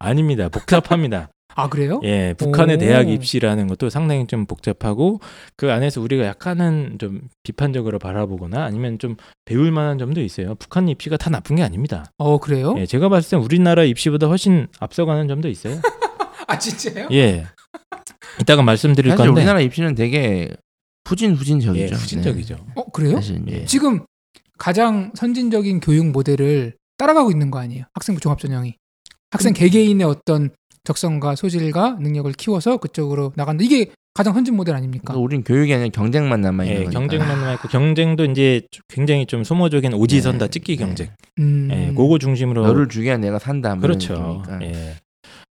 [0.00, 0.48] 아닙니다.
[0.48, 1.30] 복잡합니다.
[1.56, 2.00] 아 그래요?
[2.04, 2.78] 예, 북한의 오.
[2.78, 5.20] 대학 입시라는 것도 상당히 좀 복잡하고
[5.56, 9.16] 그 안에서 우리가 약간은 좀 비판적으로 바라보거나 아니면 좀
[9.46, 10.54] 배울 만한 점도 있어요.
[10.56, 12.04] 북한 입시가 다 나쁜 게 아닙니다.
[12.18, 12.74] 어 그래요?
[12.76, 15.80] 예, 제가 봤을 땐 우리나라 입시보다 훨씬 앞서가는 점도 있어요.
[16.46, 17.08] 아 진짜요?
[17.12, 17.46] 예.
[18.38, 20.54] 이따가 말씀드릴 사실 건데 우리나라 입시는 되게
[21.08, 21.82] 후진후진적이죠.
[21.82, 22.56] 예, 후진적이죠.
[22.74, 23.12] 어 그래요?
[23.12, 23.16] 네.
[23.16, 23.64] 사실 예.
[23.64, 24.04] 지금
[24.58, 27.84] 가장 선진적인 교육 모델을 따라가고 있는 거 아니에요?
[27.94, 28.76] 학생부 종합전형이
[29.30, 30.50] 학생 개개인의 어떤
[30.86, 33.64] 적성과 소질과 능력을 키워서 그쪽으로 나간다.
[33.64, 35.14] 이게 가장 선진 모델 아닙니까?
[35.14, 37.00] 우린 교육이 아니라 경쟁만 남아 있는 예, 거니까.
[37.00, 40.84] 경쟁만 남아 있고 경쟁도 이제 굉장히 좀 소모적인 오지선다 네, 찍기 네.
[40.84, 41.10] 경쟁.
[41.38, 41.68] 음.
[41.70, 43.74] 예, 그거 중심으로 너를 죽여야 내가 산다.
[43.74, 44.42] 뭐 그렇죠.
[44.62, 44.96] 예.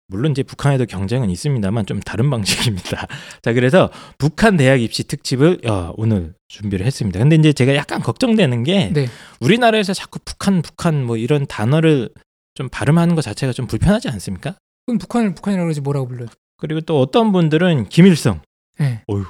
[0.09, 3.07] 물론 이제 북한에도 경쟁은 있습니다만 좀 다른 방식입니다.
[3.43, 7.19] 자, 그래서 북한 대학 입시 특집을 어, 오늘 준비를 했습니다.
[7.21, 9.07] 근데 이제 제가 약간 걱정되는 게 네.
[9.41, 12.11] 우리나라에서 자꾸 북한 북한 뭐 이런 단어를
[12.55, 14.57] 좀 발음하는 것 자체가 좀 불편하지 않습니까?
[14.91, 16.29] 그럼 북한을 북한이라고 그러지 뭐라고 불러요?
[16.57, 18.41] 그리고 또 어떤 분들은 김일성,
[18.79, 19.03] 네.
[19.07, 19.25] 어휴,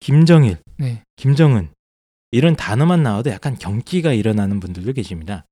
[0.00, 1.02] 김정일, 네.
[1.16, 1.70] 김정은
[2.30, 5.44] 이런 단어만 나와도 약간 경기가 일어나는 분들도 계십니다.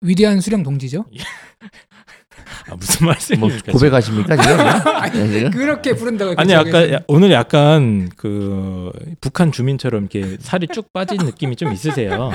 [0.00, 1.04] 위대한 수령 동지죠?
[2.70, 3.72] 아, 무슨 뭐 말씀입니까?
[3.72, 4.56] 고백하십니까 지금?
[5.12, 5.50] 네, 지금?
[5.50, 6.92] 그렇게 부른다고 아니 아까.
[6.92, 12.30] 야- 오늘 약간 그 북한 주민처럼 이렇게 살이 쭉 빠진 느낌이 좀 있으세요.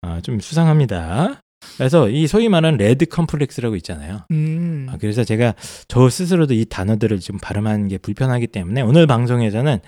[0.00, 1.42] 아, 좀 수상합니다.
[1.76, 4.22] 그래서 이 소위 말하는 레드 컴플렉스라고 있잖아요.
[4.30, 4.86] 음.
[4.90, 5.54] 아, 그래서 제가
[5.88, 9.78] 저 스스로도 이 단어들을 좀 발음하는 게 불편하기 때문에 오늘 방송에서는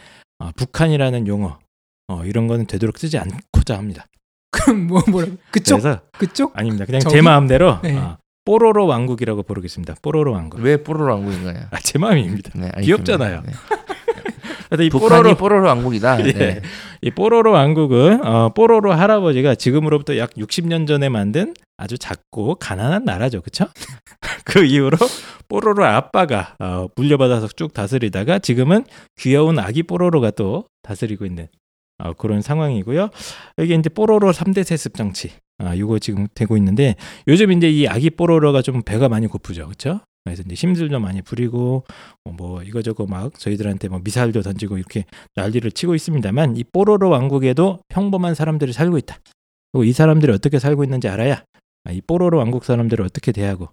[0.40, 1.58] 어, 북한이라는 용어
[2.08, 4.06] 어, 이런 거는 되도록 쓰지 않고자 합니다.
[4.50, 6.84] 그럼 뭐 뭐라 그쪽 그래서 그쪽 아닙니다.
[6.86, 7.14] 그냥 저기?
[7.14, 7.96] 제 마음대로 네.
[7.96, 9.96] 어, 뽀로로 왕국이라고 부르겠습니다.
[10.00, 10.60] 뽀로로 왕국.
[10.60, 11.66] 왜 뽀로로 왕국인가요?
[11.70, 12.52] 아, 제 마음입니다.
[12.54, 12.70] 네.
[12.82, 13.42] 귀엽잖아요.
[13.44, 13.52] 네.
[14.68, 16.20] 그래서 이 북한이 뽀로로 뽀로로, 왕국이다.
[16.26, 16.32] 예.
[16.32, 16.62] 네.
[17.00, 23.40] 이 뽀로로 왕국은 어, 뽀로로 할아버지가 지금으로부터 약 60년 전에 만든 아주 작고 가난한 나라죠,
[23.40, 23.66] 그렇죠?
[24.44, 24.96] 그 이후로
[25.48, 28.84] 뽀로로 아빠가 어, 물려받아서 쭉 다스리다가 지금은
[29.18, 31.48] 귀여운 아기 뽀로로가 또 다스리고 있는
[31.98, 33.10] 어, 그런 상황이고요.
[33.58, 35.32] 여기 이제 뽀로로 3대 세습 정치.
[35.58, 36.94] 아, 요거 지금 되고 있는데
[37.26, 39.64] 요즘 이제 이 아기 뽀로로가 좀 배가 많이 고프죠.
[39.64, 40.00] 그렇죠?
[40.24, 41.84] 그래서 이제 힘들도 많이 부리고
[42.24, 45.04] 어, 뭐 이거저거 막 저희들한테 뭐 미사일도 던지고 이렇게
[45.36, 49.18] 난리를 치고 있습니다만 이 뽀로로 왕국에도 평범한 사람들이 살고 있다.
[49.72, 51.44] 그리고 이 사람들이 어떻게 살고 있는지 알아야
[51.84, 53.68] 아, 이 뽀로로 왕국 사람들을 어떻게 대하고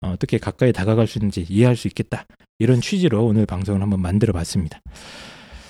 [0.00, 2.26] 어, 어떻게 가까이 다가갈 수 있는지 이해할 수 있겠다.
[2.58, 4.80] 이런 취지로 오늘 방송을 한번 만들어 봤습니다.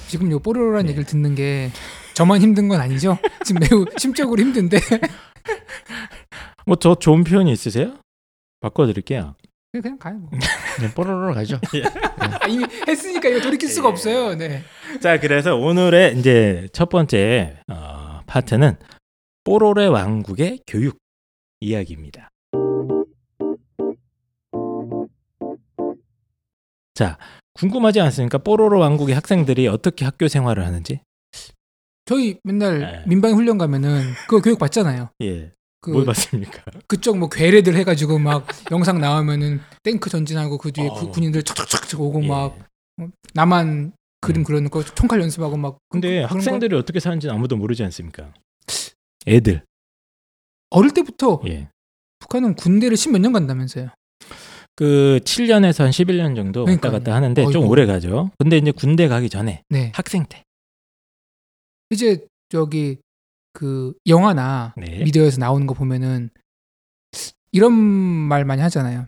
[0.09, 0.91] 지금 요 뽀로로란 네.
[0.91, 1.71] 얘기를 듣는 게
[2.15, 3.19] 저만 힘든 건 아니죠?
[3.45, 4.79] 지금 매우 심적으로 힘든데
[6.67, 7.97] 뭐저 좋은 표현이 있으세요?
[8.61, 9.35] 바꿔드릴게요.
[9.81, 10.19] 그냥 가요.
[10.19, 10.31] 뭐.
[10.81, 11.61] 네, 뽀로로 가죠.
[12.19, 14.35] 아, 이미 했으니까 이거 돌이킬 수가 없어요.
[14.35, 14.63] 네.
[15.01, 18.77] 자, 그래서 오늘의 이제 첫 번째 어, 파트는
[19.45, 20.99] 뽀로로의 왕국의 교육
[21.61, 22.31] 이야기입니다.
[26.95, 27.19] 자,
[27.55, 28.39] 궁금하지 않습니까?
[28.39, 31.01] 뽀로로 왕국의 학생들이 어떻게 학교 생활을 하는지?
[32.07, 33.05] 저희 맨날 네.
[33.07, 35.09] 민방 훈련 가면은 그거 교육 받잖아요.
[35.23, 35.53] 예.
[35.93, 36.63] 그뭘 봤습니까?
[36.89, 40.95] 그쪽 뭐 괴뢰들 해가지고 막 영상 나오면은 탱크 전진하고 그 뒤에 어.
[40.95, 42.29] 구- 군인들 척척척 오고 예.
[42.29, 42.59] 막
[43.35, 44.45] 나만 그림 음.
[44.45, 48.33] 그려놓고 총칼 연습하고 막 근데 그- 그런 거 학생들이 어떻게 사는지 는 아무도 모르지 않습니까?
[49.27, 49.63] 애들.
[50.71, 51.69] 어릴 때부터 예.
[52.21, 53.91] 북한은 군대를 십몇 년 간다면서요.
[54.77, 56.93] 그 7년에서 한 11년 정도 왔다 그러니까요.
[56.93, 57.67] 갔다 하는데 좀 어이구.
[57.71, 58.31] 오래 가죠.
[58.39, 59.93] 근데 이제 군대 가기 전에 네.
[59.95, 60.43] 학생 때.
[61.91, 62.99] 이제 저기
[63.55, 65.03] 그 영화나 네.
[65.05, 66.29] 미디어에서 나오는 거 보면은
[67.53, 69.07] 이런 말 많이 하잖아요.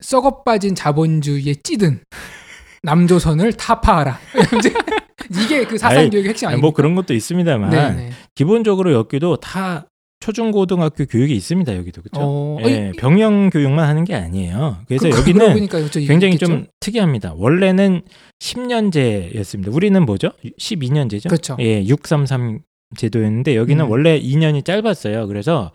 [0.00, 2.02] 썩어 빠진 자본주의에 찌든
[2.84, 4.18] 남조선을 타파하라.
[5.44, 6.66] 이게 그 사상 교육의 핵심 아니, 아닙니까?
[6.66, 8.10] 뭐 그런 것도 있습니다만 네, 네.
[8.34, 9.86] 기본적으로 여기도 다
[10.20, 11.74] 초중고등학교 교육이 있습니다.
[11.76, 12.20] 여기도 그렇죠.
[12.22, 14.78] 어, 예, 아니, 병영 교육만 하는 게 아니에요.
[14.86, 15.68] 그래서 그- 여기는
[16.06, 16.46] 굉장히 있겠죠?
[16.46, 17.32] 좀 특이합니다.
[17.36, 18.02] 원래는
[18.40, 19.72] 10년제였습니다.
[19.74, 20.32] 우리는 뭐죠?
[20.58, 21.28] 12년제죠?
[21.28, 21.56] 그렇죠.
[21.60, 22.60] 예, 633
[22.96, 23.90] 제도였는데 여기는 음.
[23.90, 25.26] 원래 2년이 짧았어요.
[25.26, 25.72] 그래서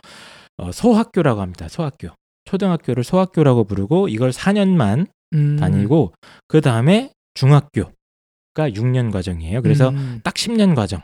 [0.57, 1.67] 어, 소학교라고 합니다.
[1.67, 2.09] 소학교.
[2.45, 5.57] 초등학교를 소학교라고 부르고 이걸 4년만 음.
[5.57, 6.13] 다니고
[6.47, 7.89] 그 다음에 중학교가
[8.57, 9.61] 6년 과정이에요.
[9.61, 10.21] 그래서 음.
[10.23, 11.01] 딱 10년 과정.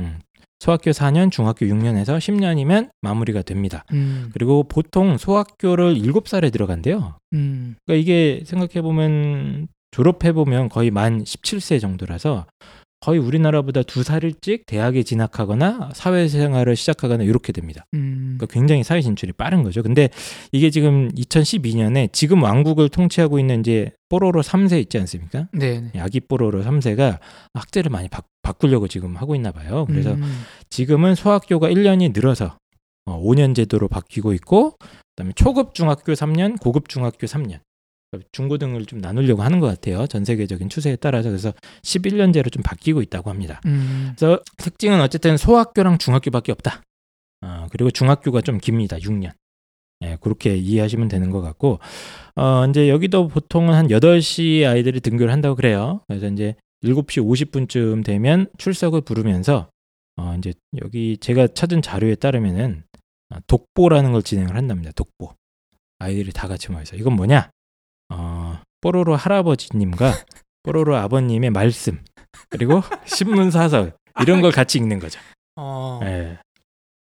[0.00, 0.20] 음.
[0.60, 3.84] 소학교 4년, 중학교 6년에서 10년이면 마무리가 됩니다.
[3.92, 4.30] 음.
[4.32, 7.16] 그리고 보통 소학교를 7살에 들어간대요.
[7.34, 7.76] 음.
[7.86, 12.46] 그러니까 이게 생각해 보면 졸업해 보면 거의 만 17세 정도라서
[13.00, 17.84] 거의 우리나라보다 두 살 일찍 대학에 진학하거나 사회생활을 시작하거나 이렇게 됩니다.
[17.94, 18.36] 음.
[18.38, 19.82] 그러니까 굉장히 사회 진출이 빠른 거죠.
[19.82, 20.08] 근데
[20.52, 25.48] 이게 지금 2012년에 지금 왕국을 통치하고 있는 이제 뽀로로 3세 있지 않습니까?
[25.52, 25.80] 네.
[25.92, 26.00] 네.
[26.00, 27.18] 아기 뽀로로 3세가
[27.54, 29.84] 학제를 많이 바, 바꾸려고 지금 하고 있나 봐요.
[29.86, 30.42] 그래서 음.
[30.70, 32.56] 지금은 소학교가 1년이 늘어서
[33.06, 34.74] 어, 5년 제도로 바뀌고 있고
[35.14, 37.60] 그다음에 초급 중학교 3년, 고급 중학교 3년.
[38.10, 40.06] 그러니까 중고등을 좀 나누려고 하는 것 같아요.
[40.06, 43.60] 전 세계적인 추세에 따라서 그래서 11년제로 좀 바뀌고 있다고 합니다.
[43.66, 44.14] 음.
[44.16, 46.82] 그래서 특징은 어쨌든 소학교랑 중학교밖에 없다.
[47.42, 48.96] 어, 그리고 중학교가 좀 깁니다.
[48.98, 49.32] 6년.
[50.02, 51.80] 예, 그렇게 이해하시면 되는 것 같고,
[52.36, 56.02] 어, 이제 여기도 보통은 한 8시 아이들이 등교를 한다고 그래요.
[56.06, 59.68] 그래서 이제 7시 50분쯤 되면 출석을 부르면서,
[60.16, 62.84] 어, 이제 여기 제가 찾은 자료에 따르면은,
[63.30, 64.92] 아, 독보라는 걸 진행을 한답니다.
[64.92, 65.34] 독보.
[65.98, 66.96] 아이들이 다 같이 모여서.
[66.96, 67.50] 이건 뭐냐?
[68.78, 70.12] 어, 뽀로로 할아버지님과
[70.62, 71.98] 뽀로로 아버님의 말씀,
[72.48, 75.20] 그리고 신문 사설, 이런 걸 같이 읽는 거죠.
[75.56, 76.00] 어.
[76.04, 76.38] 예.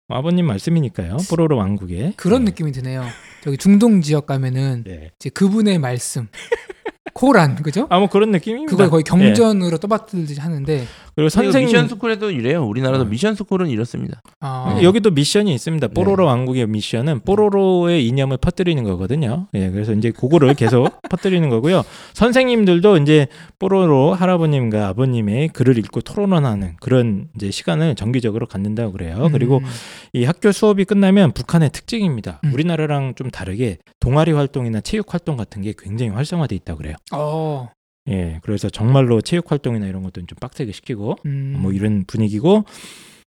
[0.09, 1.16] 아버님 말씀이니까요.
[1.31, 2.12] 뽀로로 왕국에.
[2.16, 2.50] 그런 네.
[2.50, 3.05] 느낌이 드네요.
[3.42, 5.11] 저기 중동 지역 가면은 네.
[5.18, 6.29] 이제 그분의 말씀
[7.14, 7.87] 코란 그죠?
[7.90, 8.70] 아, 뭐 그런 느낌입니다.
[8.70, 9.11] 그걸 거의 예.
[9.11, 12.64] 경전으로 떠받들듯이 하는데 그리고 선생 미션 스쿨에도 이래요.
[12.66, 13.07] 우리나라도 어.
[13.07, 14.20] 미션 스쿨은 이렇습니다.
[14.40, 15.88] 아, 여기도 미션이 있습니다.
[15.88, 16.29] 뽀로로 네.
[16.29, 19.46] 왕국의 미션은 뽀로로의 이념을 퍼뜨리는 거거든요.
[19.55, 21.83] 예, 그래서 이제 그거를 계속 퍼뜨리는 거고요.
[22.14, 29.29] 선생님들도 이제 뽀로로 할아버님과 아버님의 글을 읽고 토론하는 그런 이제 시간을 정기적으로 갖는다고 그래요.
[29.33, 29.64] 그리고 음.
[30.12, 32.40] 이 학교 수업이 끝나면 북한의 특징입니다.
[32.44, 32.53] 음.
[32.53, 36.96] 우리나라랑 좀 다르게 동아리 활동이나 체육 활동 같은 게 굉장히 활성화돼 있다고 그래요.
[37.12, 37.70] 어,
[38.10, 41.56] 예, 그래서 정말로 체육 활동이나 이런 것도 좀 빡세게 시키고 음.
[41.58, 42.64] 뭐 이런 분위기고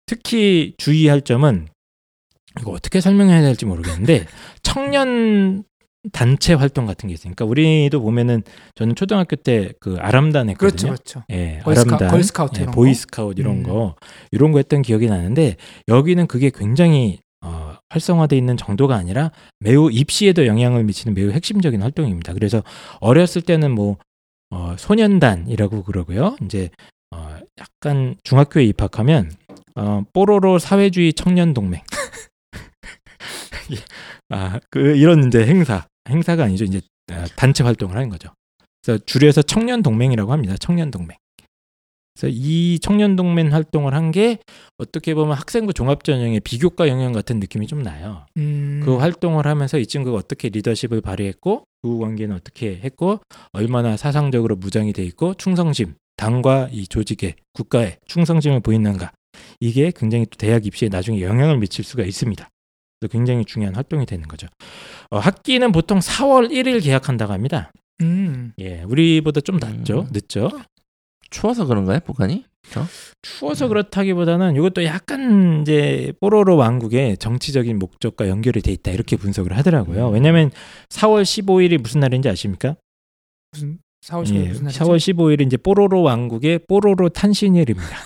[0.05, 1.67] 특히 주의할 점은
[2.59, 4.25] 이거 어떻게 설명해야 될지 모르겠는데
[4.63, 5.63] 청년
[6.11, 8.43] 단체 활동 같은 게 있으니까 우리도 보면은
[8.75, 10.91] 저는 초등학교 때 그 아람단 그렇죠, 했거든요.
[10.91, 11.23] 그렇죠.
[11.31, 12.65] 예, 걸스카- 아람단, 걸스카우트 예?
[12.67, 13.63] 보이스카우트 이런 음.
[13.63, 13.95] 거
[14.31, 15.55] 이런 거 했던 기억이 나는데
[15.87, 22.33] 여기는 그게 굉장히 어, 활성화돼 있는 정도가 아니라 매우 입시에도 영향을 미치는 매우 핵심적인 활동입니다.
[22.33, 22.63] 그래서
[22.99, 23.97] 어렸을 때는 뭐
[24.51, 26.35] 어, 소년단이라고 그러고요.
[26.43, 26.69] 이제
[27.11, 29.31] 어, 약간 중학교에 입학하면
[29.75, 31.81] 어, 뽀로로 사회주의 청년 동맹.
[34.29, 36.65] 아, 그 이런 이제 행사 행사가 아니죠.
[36.65, 36.81] 이제
[37.11, 38.29] 아, 단체 활동을 하는 거죠.
[38.81, 40.55] 그래서 줄여서 청년 동맹이라고 합니다.
[40.59, 41.17] 청년 동맹.
[42.17, 44.37] 그래서 이 청년 동맹 활동을 한 게
[44.77, 48.25] 어떻게 보면 학생부 종합전형의 비교과 영역 같은 느낌이 좀 나요.
[48.37, 48.81] 음.
[48.85, 53.19] 그 활동을 하면서 이 친구가 어떻게 리더십을 발휘했고 부부 관계는 어떻게 했고
[53.51, 59.11] 얼마나 사상적으로 무장이 돼 있고 충성심 당과 이 조직에 국가에 충성심을 보이는가
[59.59, 62.47] 이게 굉장히 또 대학 입시에 나중에 영향을 미칠 수가 있습니다.
[62.99, 64.47] 그래서 굉장히 중요한 활동이 되는 거죠.
[65.09, 67.71] 어, 학기는 보통 4월 1일 개학한다고 합니다.
[68.01, 68.53] 음.
[68.59, 70.07] 예, 우리보다 좀 낮죠, 음.
[70.11, 70.49] 늦죠.
[71.35, 72.45] 추워서 그런가요, 북한이?
[73.21, 80.09] 추워서 그렇다기보다는 이것도 약간 이제 뽀로로 왕국의 정치적인 목적과 연결이 돼 있다 이렇게 분석을 하더라고요.
[80.09, 80.49] 왜냐하면
[80.89, 82.77] 4월 15일이 무슨 날인지 아십니까?
[83.51, 84.85] 무슨 4월 10일 예, 무슨 날이죠?
[84.85, 87.97] 4월 15일이 이제 뽀로로 왕국의 뽀로로 탄신일입니다.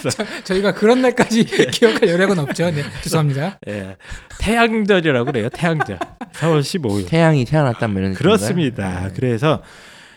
[0.44, 2.70] 저 희가 그런 날까지 기억할 여력은 없죠.
[2.70, 3.58] 네, 죄송합니다.
[3.68, 3.96] 예,
[4.40, 5.50] 태양절이라고 그래요.
[5.50, 5.98] 태양절.
[5.98, 7.06] 4월 15일.
[7.06, 8.14] 태양이 태어났단 말이에요.
[8.14, 9.08] 그렇습니다.
[9.08, 9.12] 네.
[9.14, 9.62] 그래서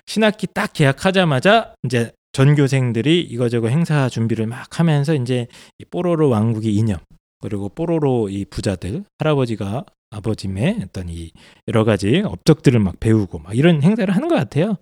[0.05, 5.47] 신학기 딱 개학하자마자 이제 전교생들이 이거저거 행사 준비를 막 하면서 이제
[5.79, 6.99] 이 뽀로로 왕국의 이념
[7.41, 11.31] 그리고 뽀로로 이 부자들 할아버지가 아버짐의 어떤 이
[11.67, 14.77] 여러 가지 업적들을 막 배우고 막 이런 행사를 하는 것 같아요.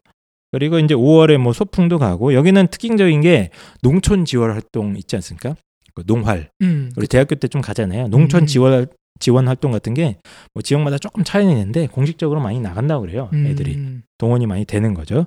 [0.52, 3.50] 그리고 이제 5월에 뭐 소풍도 가고 여기는 특징적인 게
[3.82, 5.56] 농촌 지원 활동 있지 않습니까?
[5.94, 6.92] 그 농활 음.
[6.96, 8.08] 우리 대학교 때 좀 가잖아요.
[8.08, 8.46] 농촌 음.
[8.48, 8.88] 지원
[9.20, 10.18] 지원 활동 같은 게
[10.54, 13.30] 뭐 지역마다 조금 차이는 있는데 공식적으로 많이 나간다고 그래요.
[13.34, 14.04] 애들이 음.
[14.18, 15.26] 동원이 많이 되는 거죠.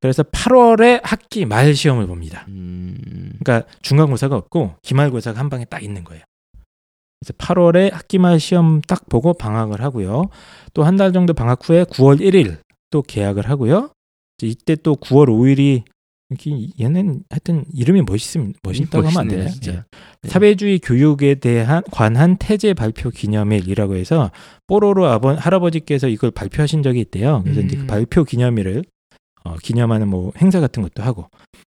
[0.00, 2.44] 그래서 8월에 학기 말 시험을 봅니다.
[2.48, 2.96] 음,
[3.42, 6.22] 그러니까 중간고사가 없고 기말고사가 한 방에 딱 있는 거예요.
[7.20, 10.24] 그래서 8월에 학기 말 시험 딱 보고 방학을 하고요.
[10.74, 12.58] 또 한 달 정도 방학 후에 9월 1일
[12.90, 13.90] 또 개학을 하고요.
[14.38, 15.84] 이제 이때 또 9월 5일이 이렇게
[16.78, 19.48] 얘는 하여튼 이름이 멋있음 멋있다고 하면 안 되나요?
[19.48, 19.84] 진짜.
[20.22, 20.28] 네.
[20.28, 24.30] 사회주의 교육에 대한 관한 태제 발표 기념일이라고 해서
[24.66, 27.42] 뽀로로 아버 할아버지께서 이걸 발표하신 적이 있대요.
[27.44, 27.86] 그래서 이제 그 음.
[27.86, 28.84] 발표 기념일을
[29.44, 31.28] 어, 기념하는 뭐 행사 같은 것도 하고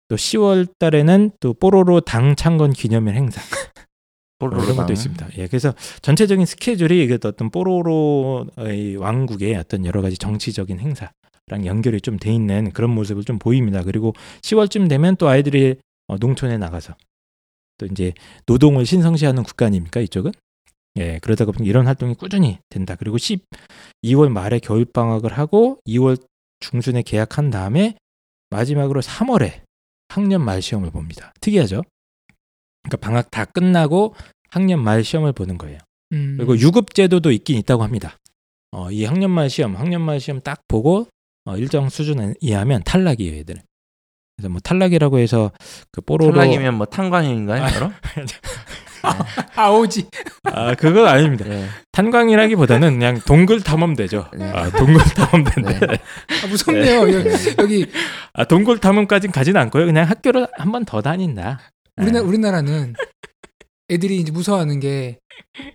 [0.08, 3.40] 또 10월 달에는 또 뽀로로 당 창건 기념일 행사
[4.40, 5.28] 뭐 이런 것도 있습니다.
[5.38, 12.18] 예, 그래서 전체적인 스케줄이 이게 어떤 뽀로로의 왕국의 어떤 여러 가지 정치적인 행사랑 연결이 좀
[12.18, 13.82] 돼 있는 그런 모습을 좀 보입니다.
[13.82, 16.94] 그리고 10월쯤 되면 또 아이들이 어, 농촌에 나가서
[17.78, 18.12] 또 이제
[18.46, 20.32] 노동을 신성시하는 국가 아닙니까 이쪽은?
[20.98, 22.96] 예, 그러다 보니 이런 활동이 꾸준히 된다.
[22.98, 26.20] 그리고 12월 말에 겨울 방학을 하고 2월
[26.60, 27.94] 중순에 개학한 다음에
[28.50, 29.60] 마지막으로 3월에
[30.08, 31.32] 학년 말 시험을 봅니다.
[31.40, 31.82] 특이하죠?
[32.84, 34.14] 그러니까 방학 다 끝나고
[34.50, 35.78] 학년 말 시험을 보는 거예요.
[36.12, 36.34] 음.
[36.38, 38.16] 그리고 유급 제도도 있긴 있다고 합니다.
[38.72, 41.06] 어, 이 학년 말 시험, 학년 말 시험 딱 보고
[41.44, 43.60] 어, 일정 수준 이하면 탈락이에요, 얘들은.
[44.36, 45.50] 그래서 뭐 탈락이라고 해서
[45.90, 47.62] 그 뽀로로 탈락이면 뭐 탄광인가요?
[47.62, 47.92] 아, 바로?
[49.56, 50.06] 아오지.
[50.44, 51.44] 아 그건 아닙니다.
[51.46, 51.66] 네.
[51.92, 54.28] 탄광이라기보다는 그냥 동굴 탐험 되죠.
[54.36, 54.50] 네.
[54.50, 55.98] 아 동굴 탐험대인데 네.
[56.42, 57.00] 아, 무섭네요.
[57.12, 57.86] 여기, 여기
[58.32, 59.86] 아 동굴 탐험까지는 가지는 않고요.
[59.86, 61.60] 그냥 학교를 한 번 더 다닌다.
[62.00, 62.94] 우리나 우리나라는
[63.90, 65.18] 애들이 이제 무서워하는 게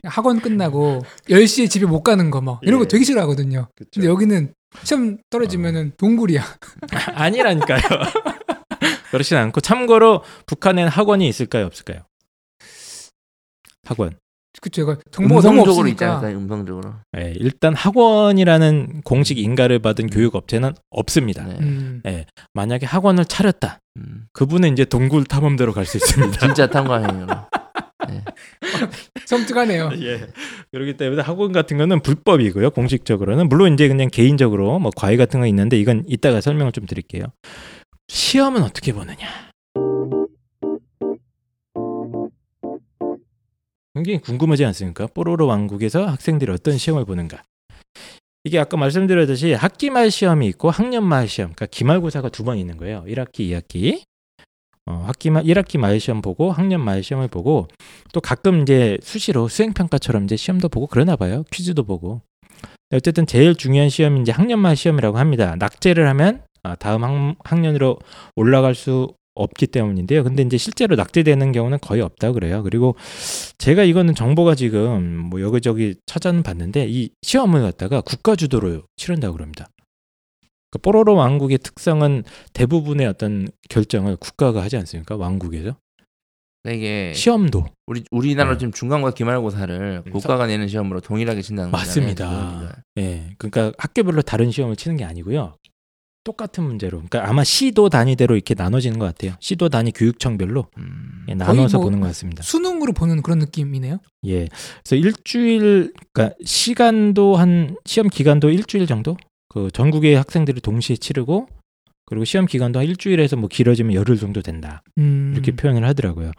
[0.03, 2.87] 학원 끝나고 10시에 집에 못 가는 거 막 이런 거 예.
[2.87, 3.69] 되게 싫어하거든요.
[3.91, 6.43] 근데 여기는 시험 떨어지면은 동굴이야.
[7.15, 7.81] 아니라니까요.
[9.11, 12.01] 그렇진 않고 참고로 북한엔 학원이 있을까요, 없을까요?
[13.85, 14.17] 학원.
[14.61, 14.81] 그쵸.
[14.83, 15.87] 이거 정보가 음성적으로.
[15.87, 16.37] 않을까요?
[16.37, 16.93] 음성적으로.
[17.17, 21.43] 예, 일단 학원이라는 공식 인가를 받은 교육 업체는 없습니다.
[21.45, 21.57] 네.
[21.59, 22.01] 음.
[22.53, 23.79] 만약에 학원을 차렸다.
[23.97, 24.25] 음.
[24.33, 26.39] 그분은 이제 동굴 탐험대로 갈 수 있습니다.
[26.45, 27.27] 진짜 탄광이에요.
[29.25, 29.91] 섬뜩하네요.
[30.01, 30.27] 예.
[30.71, 32.71] 그렇기 때문에 학원 같은 거는 불법이고요.
[32.71, 37.25] 공식적으로는 물론 이제 그냥 개인적으로 뭐 과외 같은 거 있는데 이건 이따가 설명을 좀 드릴게요.
[38.09, 39.27] 시험은 어떻게 보느냐?
[43.93, 45.07] 굉장히 궁금하지 않습니까?
[45.07, 47.43] 뽀로로 왕국에서 학생들이 어떤 시험을 보는가?
[48.43, 52.77] 이게 아까 말씀드렸듯이 학기 말 시험이 있고 학년 말 시험, 그러니까 기말고사가 두 번 있는
[52.77, 53.05] 거예요.
[53.07, 54.01] 1학기, 2학기.
[54.85, 57.67] 어, 학기 말 1학기 말 시험 보고 학년 말 시험을 보고
[58.11, 61.43] 또 가끔 이제 수시로 수행 평가처럼 이제 시험도 보고 그러나 봐요.
[61.51, 62.21] 퀴즈도 보고.
[62.93, 65.55] 어쨌든 제일 중요한 시험이 이제 학년 말 시험이라고 합니다.
[65.57, 67.97] 낙제를 하면 아, 다음 학, 학년으로
[68.35, 70.23] 올라갈 수 없기 때문인데요.
[70.23, 72.63] 근데 이제 실제로 낙제되는 경우는 거의 없다 그래요.
[72.63, 72.95] 그리고
[73.57, 79.67] 제가 이거는 정보가 지금 뭐 여기저기 찾아는 봤는데 이 시험을 갖다가 국가 주도로 치른다고 그럽니다.
[80.71, 82.23] 그 뽀로로 왕국의 특성은
[82.53, 85.15] 대부분의 어떤 결정을 국가가 하지 않습니까?
[85.15, 85.77] 왕국에서
[86.63, 88.57] 근데 이게 시험도 우리 우리나라 네.
[88.57, 92.25] 지금 중간과 기말고사를 음, 국가가 내는 시험으로 동일하게 친다는 맞습니다.
[92.25, 92.69] 거잖아요.
[92.99, 95.57] 예, 그러니까 학교별로 다른 시험을 치는 게 아니고요.
[96.23, 96.97] 똑같은 문제로.
[96.97, 99.35] 그러니까 아마 시도 단위대로 이렇게 나눠지는 것 같아요.
[99.39, 101.25] 시도 단위 교육청별로 음.
[101.29, 102.43] 예, 나눠서 뭐 보는 것 같습니다.
[102.43, 103.99] 수능으로 보는 그런 느낌이네요.
[104.27, 104.47] 예.
[104.83, 109.17] 그래서 일주일 그러니까 시간도 한 시험 기간도 일주일 정도?
[109.49, 111.47] 그 전국의 학생들이 동시에 치르고
[112.05, 114.83] 그리고 시험 기간도 한 일주일에서 뭐 길어지면 열흘 정도 된다.
[114.97, 115.31] 음.
[115.33, 116.31] 이렇게 표현을 하더라고요.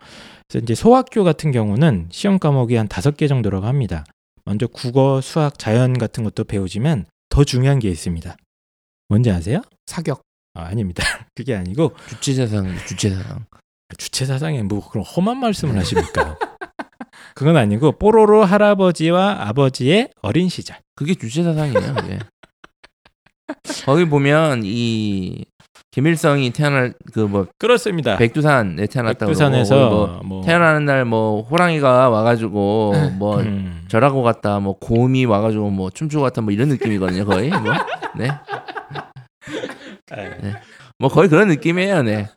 [0.48, 4.04] 그래서 이제 소학교 같은 경우는 시험 과목이 한 다섯 개 정도라고 합니다.
[4.44, 8.36] 먼저 국어, 수학, 자연 같은 것도 배우지만 더 중요한 게 있습니다.
[9.08, 9.62] 뭔지 아세요?
[9.86, 10.22] 사격.
[10.54, 11.04] 아, 아닙니다.
[11.34, 13.46] 그게 아니고 주체 사상 주체 사상.
[13.98, 16.38] 주체 사상에 뭐 그런 험한 말씀을 하십니까?
[17.34, 20.78] 그건 아니고 뽀로로 할아버지와 아버지의 어린 시절.
[20.94, 21.96] 그게 주체 사상이에요.
[22.10, 22.18] 예.
[23.84, 25.44] 거기 보면 이
[25.94, 28.16] 김일성이 태어날 그 뭐 그렇습니다.
[28.16, 33.10] 백두산에 태어났다고 백두산에서 뭐 뭐 태어나는 날 뭐 호랑이가 와가지고 네.
[33.16, 37.60] 뭐 음, 절하고 갔다 뭐 곰이 와가지고 뭐 춤추고 갔다 뭐 이런 느낌이거든요 거의 뭐
[38.16, 38.28] 네.
[40.10, 40.54] 네.
[40.98, 42.28] 뭐 거의 그런 느낌이에요 네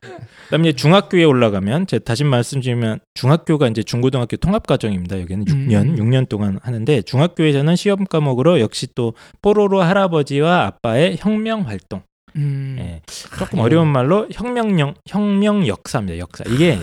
[0.45, 5.19] 그다음에 이제 중학교에 올라가면 제가 다시 말씀드리면 중학교가 이제 중고등학교 통합 과정입니다.
[5.19, 5.95] 여기는 6년, 음.
[5.97, 12.01] 6년 동안 하는데 중학교에서는 시험 과목으로 역시 또 뽀로로 할아버지와 아빠의 혁명 활동.
[12.37, 12.75] 음.
[12.79, 13.01] 예.
[13.07, 16.17] 조금 어려운 말로 혁명령 혁명 역사입니다.
[16.19, 16.43] 역사.
[16.47, 16.79] 이게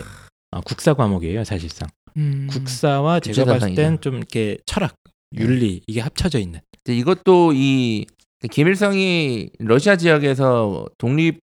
[0.51, 1.89] 어, 국사 과목이에요, 사실상.
[2.17, 2.47] 음.
[2.51, 3.75] 국사와 제가 봤을.
[3.75, 4.95] 땐 좀 이렇게 철학,
[5.37, 6.61] 윤리 이게 합쳐져 있는.
[6.87, 8.07] 이것도 이
[8.51, 11.41] 김일성이 러시아 지역에서 독립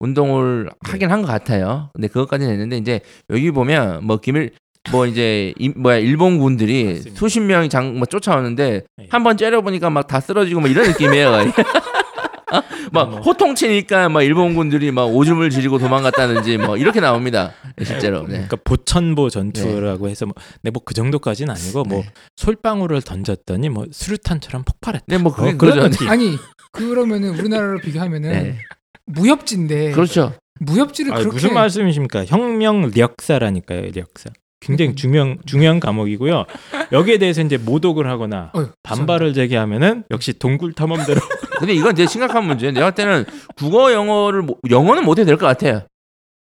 [0.00, 1.90] 운동을 하긴 한 것 같아요.
[1.94, 3.00] 근데 그것까지는 했는데 이제
[3.30, 4.52] 여기 보면 뭐 김일
[4.90, 7.18] 뭐 이제 이- 뭐야 일본군들이 맞습니다.
[7.18, 9.06] 수십 명이 장 뭐 쫓아오는데 네.
[9.10, 11.32] 한번 째려 보니까 막 다 쓰러지고 뭐 이런 느낌이에요.
[12.52, 12.62] 어?
[12.92, 13.20] 막 뭐.
[13.20, 17.52] 호통 치니까 막 일본군들이 막 오줌을 지리고 도망갔다든지 뭐 이렇게 나옵니다.
[17.82, 18.20] 실제로.
[18.22, 18.28] 네.
[18.34, 22.10] 그러니까 보천보 전투라고 해서 뭐, 네, 뭐 그 정도까지는 아니고 뭐 네.
[22.36, 25.06] 솔방울을 던졌더니 뭐 수류탄처럼 폭발했다.
[25.08, 25.90] 네, 뭐 그게 어, 그런.
[25.90, 26.08] 느낌.
[26.08, 26.36] 아니
[26.72, 28.58] 그러면은 우리나라로 비교하면은 네.
[29.06, 30.34] 무협지인데 그렇죠.
[30.60, 32.24] 무협지를 아, 그렇게 무슨 말씀이십니까?
[32.26, 34.30] 혁명 역사라니까요, 역사.
[34.64, 34.94] 굉장히 음.
[34.96, 36.44] 중요한 중요한 과목이고요.
[36.92, 41.20] 여기에 대해서 이제 모독을 하거나 어휴, 반발을 제기하면은 역시 동굴 탐험대로
[41.58, 42.72] 근데 이건 되게 심각한 문제예요.
[42.72, 43.24] 내가 볼 때는
[43.56, 45.82] 국어 영어를 못- 영어는 못해도 될 것 같아요.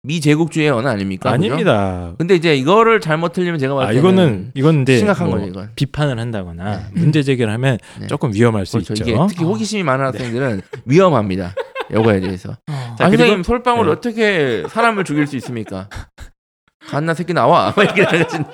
[0.07, 1.33] 미 제국주의 언어 아닙니까?
[1.33, 1.45] 그죠?
[1.47, 2.13] 아닙니다.
[2.19, 5.49] 근데 이제 이거를 잘못 틀리면 제가 봤을 아 때는 이거는 이건 이제 심각한 뭐 거죠,
[5.51, 5.71] 이건.
[5.77, 6.85] 비판을 한다거나 네.
[7.01, 8.07] 문제 제기를 하면 네.
[8.07, 8.93] 조금 위험할 수 그렇죠.
[8.93, 9.05] 있죠.
[9.05, 11.55] 이게 특히 호기심이 많은 학생들은 위험합니다.
[11.91, 12.51] 요거에 대해서.
[12.51, 12.95] 어.
[12.99, 13.93] 자, 아, 선생님 솔방울 네.
[13.93, 15.89] 어떻게 사람을 죽일 수 있습니까?
[16.89, 17.71] 갓나 새끼 나와.
[17.77, 18.45] 하신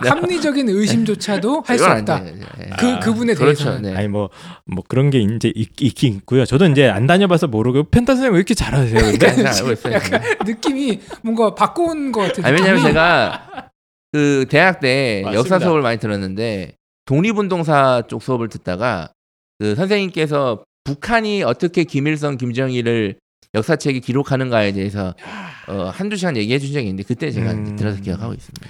[0.00, 2.22] 합리적인 의심조차도 할수 이건 안 없다.
[2.24, 2.34] 돼요.
[2.60, 2.70] 예.
[2.78, 3.64] 그 그분에 그렇죠.
[3.64, 3.98] 대해서는 네.
[3.98, 6.44] 아니 뭐뭐 그런 게 이제 있, 있긴 있고요.
[6.44, 9.00] 저도 이제 안 다녀봐서 모르고 펜타 선생님 왜 이렇게 잘하세요?
[9.72, 9.94] 있어요.
[9.94, 12.46] 약간 느낌이 뭔가 바꿔온 것 같아요.
[12.46, 12.82] 아니, 왜냐면.
[12.82, 13.70] 제가
[14.12, 15.38] 그 대학 때 맞습니다.
[15.38, 16.74] 역사 수업을 많이 들었는데
[17.06, 19.10] 독립운동사 쪽 수업을 듣다가
[19.58, 23.16] 그 선생님께서 북한이 어떻게 김일성, 김정일을
[23.54, 25.14] 역사책에 기록하는가에 대해서
[25.68, 27.76] 어, 한두 시간 얘기해 준 적이 있는데 그때 제가 음.
[27.76, 28.66] 들어서 기억하고 있습니다.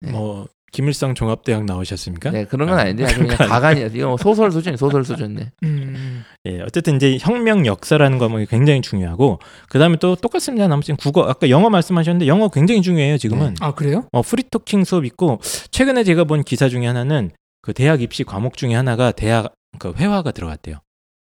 [0.00, 0.10] 네.
[0.10, 2.30] 뭐 김일성 종합대학 나오셨습니까?
[2.30, 3.36] 네, 그런 건 아, 아닌데 그냥.
[3.36, 3.96] 가관이었어요.
[3.96, 5.52] 이거 뭐 소설 수준, 소설 수준네.
[5.64, 6.24] 음.
[6.44, 10.66] 예, 어쨌든 이제 혁명 역사라는 과목이 굉장히 중요하고 그 다음에 또 똑같습니다.
[10.68, 13.16] 나머지는 국어 아까 영어 말씀하셨는데 영어 굉장히 중요해요.
[13.16, 14.06] 지금은 아 그래요?
[14.12, 17.30] 어, 프리토킹 수업 있고 최근에 제가 본 기사 중에 하나는
[17.62, 20.80] 그 대학 입시 과목 중에 하나가 대학 그 회화가 들어갔대요.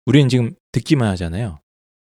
[0.05, 1.59] 우리는 지금 듣기만 하잖아요.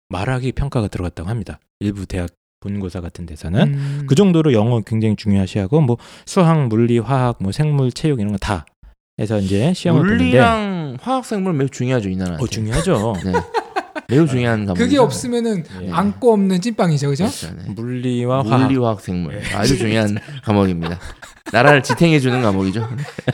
[0.08, 1.58] 말하기 평가가 들어갔다고 합니다.
[1.80, 2.30] 일부 대학
[2.60, 4.04] 본고사 같은 데서는 음.
[4.08, 5.96] 그 정도로 영어 굉장히 중요시하고 뭐
[6.26, 8.66] 수학, 물리, 화학, 뭐 생물, 체육 이런 거 다
[9.20, 12.42] 해서 이제 시험을 보는데 물리랑 화학 생물 매우 중요하죠 이 나라한테.
[12.42, 13.14] 어 중요하죠.
[13.24, 13.32] 네.
[14.08, 14.78] 매우 중요한 과목.
[14.78, 15.90] 그게 없으면은 예.
[15.90, 17.24] 안고 없는 찐빵이죠, 그죠?
[17.24, 17.50] 그렇죠.
[17.56, 17.68] 네.
[17.74, 20.98] 물리와 화학 물리 화학 생물 아주 중요한 과목입니다.
[21.52, 22.88] 나라를 지탱해 주는 과목이죠.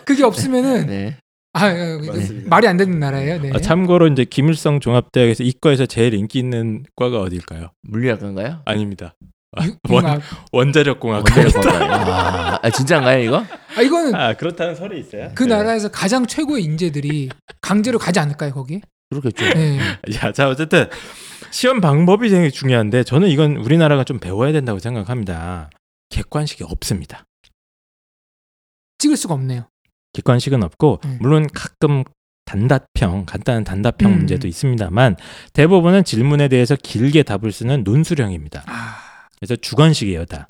[0.05, 1.17] 그게 없으면은 네.
[1.55, 2.49] 아, 아, 맞습니다.
[2.49, 3.41] 말이 안 되는 나라예요.
[3.41, 3.51] 네.
[3.55, 7.71] 아, 참고로 이제 김일성 종합대학에서 이과에서 제일 인기 있는 과가 어딜까요?
[7.83, 8.63] 물리학과인가요?
[8.65, 9.15] 아닙니다.
[9.57, 10.21] 아, 유- 원.
[10.51, 11.25] 원자력공학.
[11.25, 12.13] 원자력과인가요?
[12.13, 13.45] 아, 아, 진짜인가요 이거?
[13.77, 15.31] 아 이거는 아 그렇다는 설이 있어요.
[15.37, 15.55] 그 네.
[15.55, 17.29] 나라에서 가장 최고의 인재들이
[17.61, 18.81] 강제로 가지 않을까요, 거기?
[19.11, 19.45] 그렇겠죠.
[19.55, 19.79] 네.
[20.17, 20.89] 야, 자 어쨌든
[21.53, 25.71] 시험 방법이 되게 중요한데 저는 이건 우리나라가 좀 배워야 된다고 생각합니다.
[26.11, 27.25] 객관식이 없습니다.
[28.99, 29.69] 찍을 수가 없네요.
[30.15, 31.19] 객관식은 없고 음.
[31.21, 32.05] 물론 가끔
[32.47, 34.17] 단답형 간단한 단답형 음.
[34.19, 35.17] 문제도 있습니다만
[35.53, 38.65] 대부분은 질문에 대해서 길게 답을 쓰는 논술형입니다.
[38.67, 38.97] 아,
[39.39, 40.47] 그래서 주관식이에요, 다.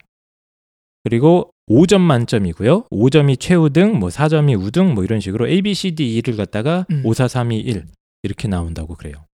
[1.03, 2.85] 그리고 5점 만점이고요.
[2.91, 7.03] 5점이 최우등, 뭐 4점이 우등, 뭐 이런 식으로 A, B, C, D, E를 갖다가 음.
[7.05, 7.87] 5, 4, 3, 2, 1
[8.23, 9.27] 이렇게 나온다고 그래요.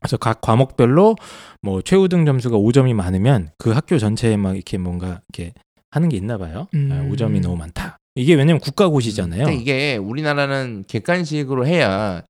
[0.00, 1.16] 그래서 각 과목별로
[1.60, 5.54] 뭐 최우등 점수가 5점이 많으면 그 학교 전체에 막 이렇게 뭔가 이렇게
[5.90, 6.66] 하는 게 있나 봐요.
[6.74, 6.88] 음.
[6.90, 7.98] 아, 5점이 너무 많다.
[8.14, 9.44] 이게 왜냐면 국가고시잖아요.
[9.44, 12.22] 근데 이게 우리나라는 객관식으로 해야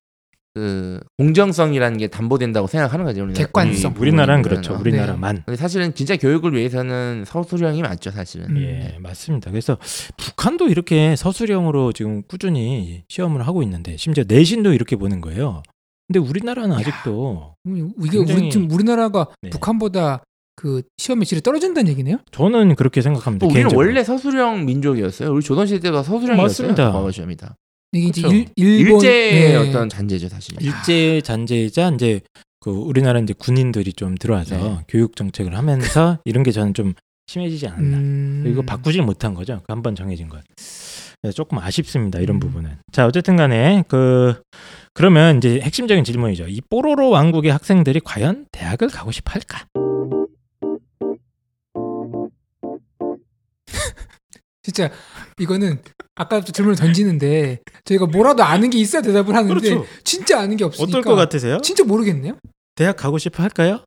[0.55, 3.22] 그 공정성이라는 게 담보된다고 생각하는 거죠.
[3.22, 3.47] 우리나라.
[3.47, 3.93] 객관성.
[3.97, 4.57] 우리 우리나라는 부모님들은.
[4.62, 4.74] 그렇죠.
[4.74, 4.80] 어.
[4.80, 5.43] 우리나라만.
[5.47, 8.51] 근데 사실은 진짜 교육을 위해서는 서술형이 맞죠, 사실은.
[8.51, 8.57] 음.
[8.62, 9.51] 예, 맞습니다.
[9.51, 9.78] 그래서
[10.18, 15.62] 북한도 이렇게 서술형으로 지금 꾸준히 시험을 하고 있는데 심지어 내신도 이렇게 보는 거예요.
[16.07, 19.49] 근데 우리나라는 아직도 음, 이게 굉장히- 우리 지금 우리나라가 네.
[19.49, 20.22] 북한보다
[20.63, 22.19] 그 시험의 질이 떨어진다는 얘기네요?
[22.31, 23.45] 저는 그렇게 생각합니다.
[23.47, 23.85] 뭐 우리는 개인적으로.
[23.85, 25.33] 원래 서술형 민족이었어요.
[25.33, 26.69] 우리 조선 시대 때가 서술형이었어요.
[26.69, 27.57] 맞습니다.
[27.91, 28.37] 이게 이제 그렇죠.
[28.37, 29.57] 일, 일본 일제의 네.
[29.57, 30.55] 어떤 잔재죠, 사실.
[30.63, 32.21] 일제 잔재이자 이제
[32.61, 34.79] 그 우리나라 이제 군인들이 좀 들어와서 네.
[34.87, 36.95] 교육 정책을 하면서 이런 게 저는 좀
[37.27, 37.97] 심해지지 않았나.
[37.97, 38.45] 음.
[38.47, 39.63] 이거 바꾸질 못한 거죠.
[39.67, 40.43] 그한번 정해진 건.
[41.21, 42.21] 그래서 조금 아쉽습니다.
[42.21, 42.41] 이런 음.
[42.41, 42.71] 부분은.
[42.93, 44.41] 자, 어쨌든 간에 그
[44.95, 46.47] 그러면 이제 핵심적인 질문이죠.
[46.47, 49.67] 이 뽀로로 왕국의 학생들이 과연 대학을 가고 싶어 할까?
[54.63, 54.91] 진짜
[55.39, 55.81] 이거는
[56.15, 59.87] 아까부터 질문을 던지는데 저희가 뭐라도 아는 게 있어야 대답을 하는데 그렇죠.
[60.05, 61.59] 진짜 아는 게 없으니까 어떨 것 같으세요?
[61.63, 62.39] 진짜 모르겠네요.
[62.77, 63.85] 대학 가고 싶어 할까요?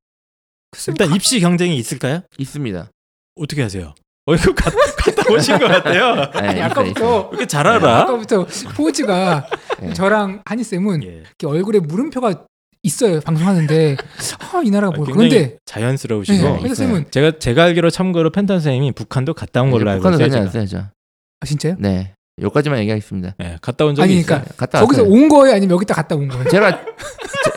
[0.72, 2.22] 글쎄, 일단 가- 입시 경쟁이 있을까요?
[2.38, 2.90] 있습니다.
[3.36, 3.94] 어떻게 하세요?
[4.28, 6.16] 어 이거 가, 갔다 오신 것 같아요.
[6.34, 7.30] 네, 아니, 아까부터.
[7.32, 8.02] 이렇게 잘 알아?
[8.02, 8.46] 아까부터
[8.76, 9.48] 포즈가
[9.80, 9.94] 네.
[9.94, 11.24] 저랑 한이 쌤은 예.
[11.46, 12.46] 얼굴에 물음표가
[12.86, 13.98] 있어요 방송하는데
[14.54, 16.54] 아, 이 나라가 뭐 굉장히 그런데 자연스러우시고 네.
[16.62, 20.42] 한이 쌤은 제가 제가 알기로 참고로 펜타 선생님이 북한도 갔다 온 걸로 알고 북한도 있어요.
[20.42, 20.78] 않았어요, 저.
[20.80, 21.76] 아, 진짜요?
[21.80, 22.14] 네.
[22.42, 23.36] 여기까지만 얘기하겠습니다.
[23.38, 24.26] 네, 갔다 온 적이 아니, 있어요.
[24.40, 25.14] 그러니까 갔다 거기서 왔어요.
[25.16, 26.50] 온 거예요 아니면 여기다 갔다 온 거예요?
[26.50, 26.82] 제가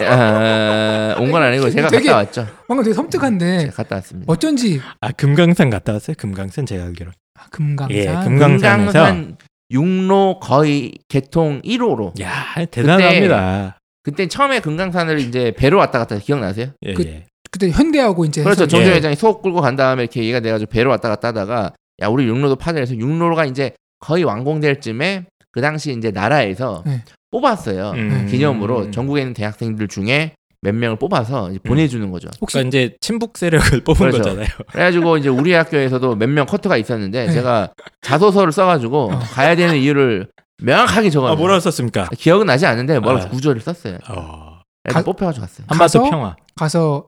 [0.06, 2.46] 아, 온건 아니고 제가 되게- 갔다 왔죠.
[2.68, 4.32] 방금 되게 섬뜩한데 제가 갔다 왔습니다.
[4.32, 6.14] 어쩐지 아 금강산 갔다 왔어요.
[6.16, 7.10] 금강산 제가 알기로.
[7.34, 9.36] 아, 금강산 예, 금강산에서 금강산
[9.70, 12.20] 육로 거의 개통 1호로.
[12.22, 13.78] 야 대단합니다.
[14.02, 16.68] 그때 처음에 금강산을 이제 배로 왔다 갔다 기억나세요?
[16.82, 17.24] 예, 그- 예.
[17.50, 18.62] 그때 현대하고 이제 그렇죠.
[18.64, 18.94] 해서- 정재 예.
[18.96, 21.72] 회장이 속 끌고 간 다음에 이렇게 얘가 돼가지고 배로 왔다 갔다 하다가
[22.02, 27.02] 야 우리 육로도 파자 해서 육로가 이제 거의 완공될 쯤에 그 당시 이제 나라에서 네.
[27.30, 27.90] 뽑았어요.
[27.96, 28.26] 음.
[28.30, 32.28] 기념으로 전국에 있는 대학생들 중에 몇 명을 뽑아서 이제 보내주는 거죠.
[32.40, 34.18] 혹시 그러니까 이제 친북 세력을 뽑은 그렇죠.
[34.18, 34.46] 거잖아요.
[34.72, 37.32] 그래가지고 이제 우리 학교에서도 몇 명 커트가 있었는데 네.
[37.32, 37.72] 제가
[38.02, 39.18] 자소서를 써가지고 어.
[39.18, 40.28] 가야 되는 이유를
[40.62, 41.32] 명확하게 적어요.
[41.32, 42.08] 아 뭐라고 썼습니까?
[42.16, 43.28] 기억은 나지 않는데 뭐라고 아.
[43.28, 43.98] 구조를 썼어요.
[44.08, 45.66] 어, 가- 뽑혀가지고 갔어요.
[45.68, 46.02] 가서?
[46.10, 46.36] 평화.
[46.56, 47.06] 가서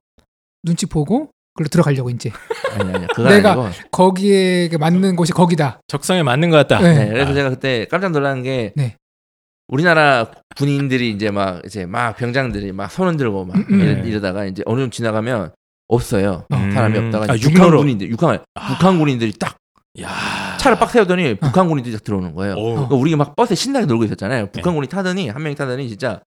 [0.62, 2.30] 눈치 보고 그걸로 들어가려고 이제
[2.78, 3.70] 아니 아니 그건 내가- 아니고.
[3.90, 5.80] 거기에 맞는 곳이 거기다.
[5.88, 6.80] 적성에 맞는 것 같다.
[6.80, 6.94] 네.
[7.06, 7.34] 네, 그래서 아.
[7.34, 8.96] 제가 그때 깜짝 놀란 게 네.
[9.68, 13.80] 우리나라 군인들이 이제 막 이제 막 병장들이 막 손을 들고 막 음, 음.
[13.80, 14.08] 이러, 네.
[14.08, 15.52] 이러 다가 이제 어느 좀 지나가면
[15.88, 16.44] 없어요.
[16.52, 16.70] 음.
[16.72, 17.36] 사람이 없다가 아?
[17.40, 18.66] 북한 군인들, 육한 아.
[18.68, 19.56] 북한 군인들이 딱
[20.00, 20.56] 야.
[20.60, 22.54] 차를 빡 세우더니 북한 군인들이 딱 들어오는 거예요.
[22.54, 22.74] 오.
[22.74, 24.44] 그러니까 우리가 막 버스에 신나게 놀고 있었잖아요.
[24.46, 24.50] 네.
[24.52, 26.20] 북한 군이 타더니 한 명이 타더니 진짜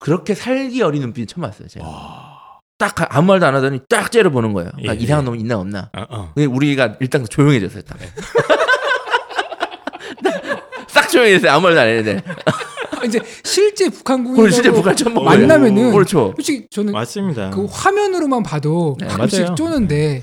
[0.00, 1.68] 그렇게 살기 어린 눈빛 처음 봤어요.
[1.68, 2.34] 제가 와.
[2.76, 4.70] 딱 가- 아무 말도 안 하더니 딱 째려보는 거예요.
[4.88, 5.30] 예, 이상한 예.
[5.30, 5.90] 놈 있나 없나.
[5.96, 6.32] 어, 어.
[6.36, 7.82] 우리가 일단 조용해졌어요.
[7.82, 7.98] 딱.
[7.98, 8.08] 네.
[10.88, 11.52] 싹 조용해졌어요.
[11.52, 12.22] 아무 말도 안 했는데.
[12.46, 15.24] 아, 이제 실제 북한 그걸 군인하고 실제 북한.
[15.24, 16.32] 만나면은 그렇죠.
[16.36, 17.50] 솔직히 저는 맞습니다.
[17.50, 19.54] 그 화면으로만 봐도 네, 가끔씩 맞아요.
[19.54, 20.22] 쪼는데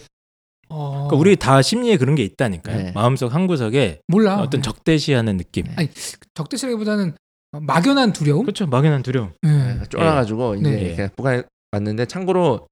[0.72, 2.78] 어, 그러니까 우리 다 심리에 그런 게 있다니까요.
[2.78, 2.92] 네.
[2.94, 5.66] 마음속 한 구석에 몰라 어떤 적대시하는 느낌.
[5.66, 5.74] 네.
[5.76, 5.90] 아니,
[6.34, 7.14] 적대시라기보다는
[7.52, 8.46] 막연한 두려움.
[8.46, 8.66] 그렇죠.
[8.68, 9.34] 막연한 두려움.
[9.46, 9.50] 예.
[9.50, 10.96] 네, 쫄아가지고 이제 네.
[10.96, 11.44] 그냥 북한에
[11.74, 12.68] 왔는데 참고로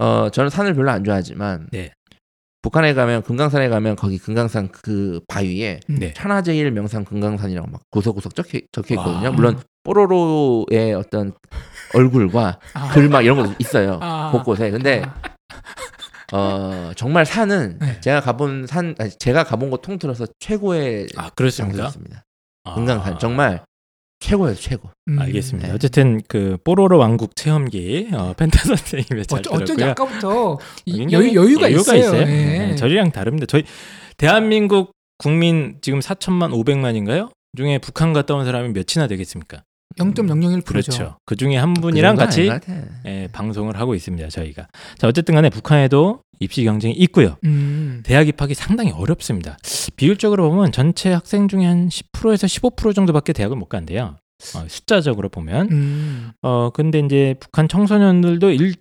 [0.00, 1.92] 어 저는 산을 별로 안 좋아하지만 네.
[2.62, 5.96] 북한에 가면 금강산에 가면 거기 금강산 그 바위에 음.
[5.98, 6.12] 네.
[6.12, 9.28] 천하제일 명산 금강산이라고 막 구석구석 적혀, 적혀 있거든요.
[9.28, 9.30] 와.
[9.30, 11.32] 물론 뽀로로의 어떤
[11.94, 12.88] 얼굴과 아.
[12.92, 13.98] 글막 이런 것도 있어요.
[14.02, 14.30] 아.
[14.32, 14.70] 곳곳에.
[14.70, 15.14] 근데 아.
[16.32, 18.00] 어 정말 산은 네.
[18.00, 21.76] 제가 가본 산 아니, 제가 가본 곳 통틀어서 최고의 아 그렇습니까?
[21.76, 22.24] 장소였습니다.
[22.64, 22.74] 아.
[22.74, 23.64] 금강산 정말
[24.20, 24.90] 최고예요 최고.
[25.08, 25.18] 음.
[25.18, 25.68] 알겠습니다.
[25.68, 25.74] 네.
[25.74, 29.90] 어쨌든 그 뽀로로 왕국 체험기 어, 펜타 선생님의 잘 어쩌, 어쩐지 들었고요.
[29.90, 32.20] 아까부터 이 여유, 여유가, 있어요.
[32.20, 32.24] 예.
[32.24, 33.46] 네, 저희랑 다릅니다.
[33.46, 33.64] 저희
[34.18, 37.30] 대한민국 국민 지금 4천만 5백만인가요?
[37.56, 39.64] 중에 북한 갔다 온 사람이 몇이나 되겠습니까?
[39.98, 40.62] 0.001%죠.
[40.64, 41.16] 그렇죠.
[41.24, 42.84] 그 중에 한 분이랑 그 정도는 같이.
[43.06, 44.28] 예, 방송을 하고 있습니다.
[44.28, 44.68] 저희가.
[44.98, 47.36] 자 어쨌든 간에 북한에도 입시 경쟁이 있고요.
[47.44, 48.02] 음.
[48.04, 49.58] 대학 입학이 상당히 어렵습니다.
[49.96, 54.16] 비율적으로 보면 전체 학생 중에 한 10%에서 15% 정도밖에 대학을 못 간대요.
[54.56, 55.68] 어, 숫자적으로 보면.
[55.70, 56.32] 음.
[56.40, 58.74] 어 근데 이제 북한 청소년들도 일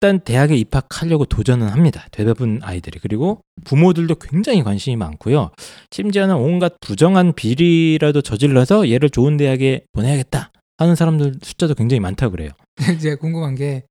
[0.00, 2.06] 단 대학에 입학하려고 도전은 합니다.
[2.12, 5.50] 대부분 아이들이 그리고 부모들도 굉장히 관심이 많고요.
[5.90, 12.50] 심지어는 온갖 부정한 비리라도 저질러서 얘를 좋은 대학에 보내야겠다 하는 사람들 숫자도 굉장히 많다고 그래요.
[12.94, 13.84] 이제 궁금한 게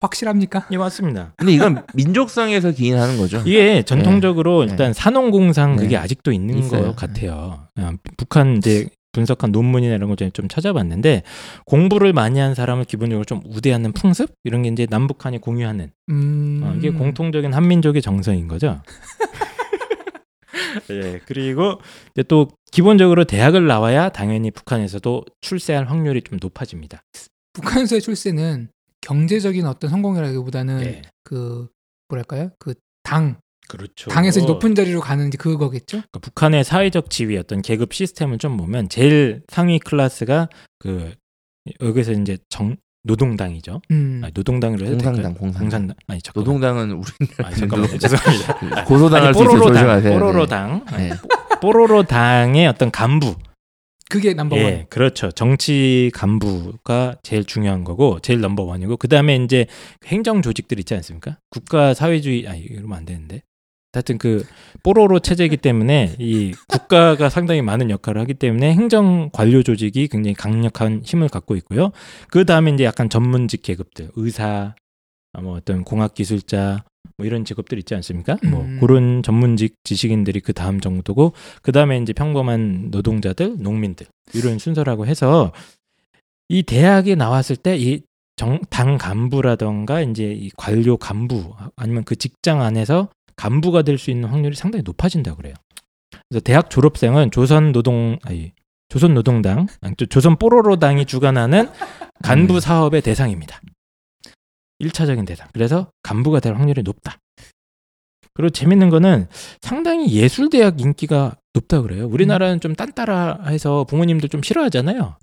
[0.00, 0.66] 확실합니까?
[0.70, 1.34] 예, 맞습니다.
[1.36, 3.42] 근데 이건 민족성에서 기인하는 거죠.
[3.44, 4.70] 이게 전통적으로 네.
[4.70, 5.82] 일단 산업공상 네.
[5.82, 6.86] 그게 아직도 있는 있어요.
[6.86, 7.66] 것 같아요.
[7.78, 11.22] 어, 북한 이제 분석한 논문이나 이런 거좀 찾아봤는데
[11.64, 16.60] 공부를 많이 한 사람을 기본적으로 좀 우대하는 풍습 이런 게 이제 남북한이 공유하는 음.
[16.62, 18.82] 어, 이게 공통적인 한민족의 정서인 거죠.
[20.90, 21.80] 예, 그리고
[22.14, 27.02] 이제 또 기본적으로 대학을 나와야 당연히 북한에서도 출세할 확률이 좀 높아집니다.
[27.52, 28.68] 북한에서의 출세는
[29.00, 31.02] 경제적인 어떤 성공이라기보다는 네.
[31.24, 31.68] 그
[32.08, 32.50] 뭐랄까요?
[32.58, 33.40] 그 당,
[33.70, 34.10] 그렇죠.
[34.10, 35.98] 당에서 이제 높은 자리로 가는 그거겠죠?
[35.98, 40.48] 그러니까 북한의 사회적 지위 어떤 계급 시스템을 좀 보면 제일 상위 클래스가
[40.80, 41.14] 그
[41.80, 43.80] 여기서 이제 정 노동당이죠.
[43.92, 44.20] 음.
[44.24, 45.34] 아니, 노동당으로 해도 공산당, 될까요?
[45.34, 45.60] 공산당.
[45.60, 45.96] 공산당.
[46.08, 46.44] 아니 잠깐만.
[46.44, 47.98] 노동당은 우리나라 아니, 잠깐만요.
[47.98, 48.84] 죄송합니다.
[48.84, 49.62] 고소당할 아니, 수 있어요.
[49.62, 50.18] 조심하세요.
[50.18, 50.94] 뽀로로당, 네.
[50.96, 51.10] 아니,
[51.62, 53.36] 뽀로로당의 어떤 간부.
[54.10, 54.64] 그게 넘버원.
[54.64, 55.30] 예, 그렇죠.
[55.30, 59.66] 정치 간부가 제일 중요한 거고 제일 넘버 원이고 그 다음에 이제
[60.06, 61.38] 행정 조직들 있지 않습니까?
[61.48, 63.42] 국가 사회주의 아 이러면 안 되는데.
[63.92, 64.44] 하여튼 그
[64.82, 71.02] 뽀로로 체제이기 때문에 이 국가가 상당히 많은 역할을 하기 때문에 행정 관료 조직이 굉장히 강력한
[71.04, 71.90] 힘을 갖고 있고요.
[72.28, 74.74] 그 다음에 이제 약간 전문직 계급들, 의사,
[75.32, 76.84] 아, 뭐 어떤 공학 기술자
[77.16, 78.38] 뭐 이런 직업들 있지 않습니까?
[78.48, 78.78] 뭐 음.
[78.80, 81.32] 그런 전문직 지식인들이 그 다음 정도고
[81.62, 85.52] 그 다음에 이제 평범한 노동자들, 농민들 이런 순서라고 해서
[86.48, 88.02] 이 대학에 나왔을 때이
[88.70, 93.10] 당 간부라던가 이제 이 관료 간부 아니면 그 직장 안에서
[93.40, 95.54] 간부가 될 수 있는 확률이 상당히 높아진다 고 그래요.
[96.28, 98.52] 그래서 대학 졸업생은 조선 노동 아니
[98.90, 99.66] 조선 노동당
[99.96, 101.70] 조- 조선 뽀로로당이 주관하는
[102.22, 102.60] 간부 음.
[102.60, 103.60] 사업의 대상입니다.
[104.82, 105.48] 1차적인 대상.
[105.54, 107.16] 그래서 간부가 될 확률이 높다.
[108.34, 109.26] 그리고 재밌는 거는
[109.62, 112.06] 상당히 예술대학 인기가 높다 그래요.
[112.08, 115.16] 우리나라는 좀 딴따라해서 부모님들 좀 싫어하잖아요.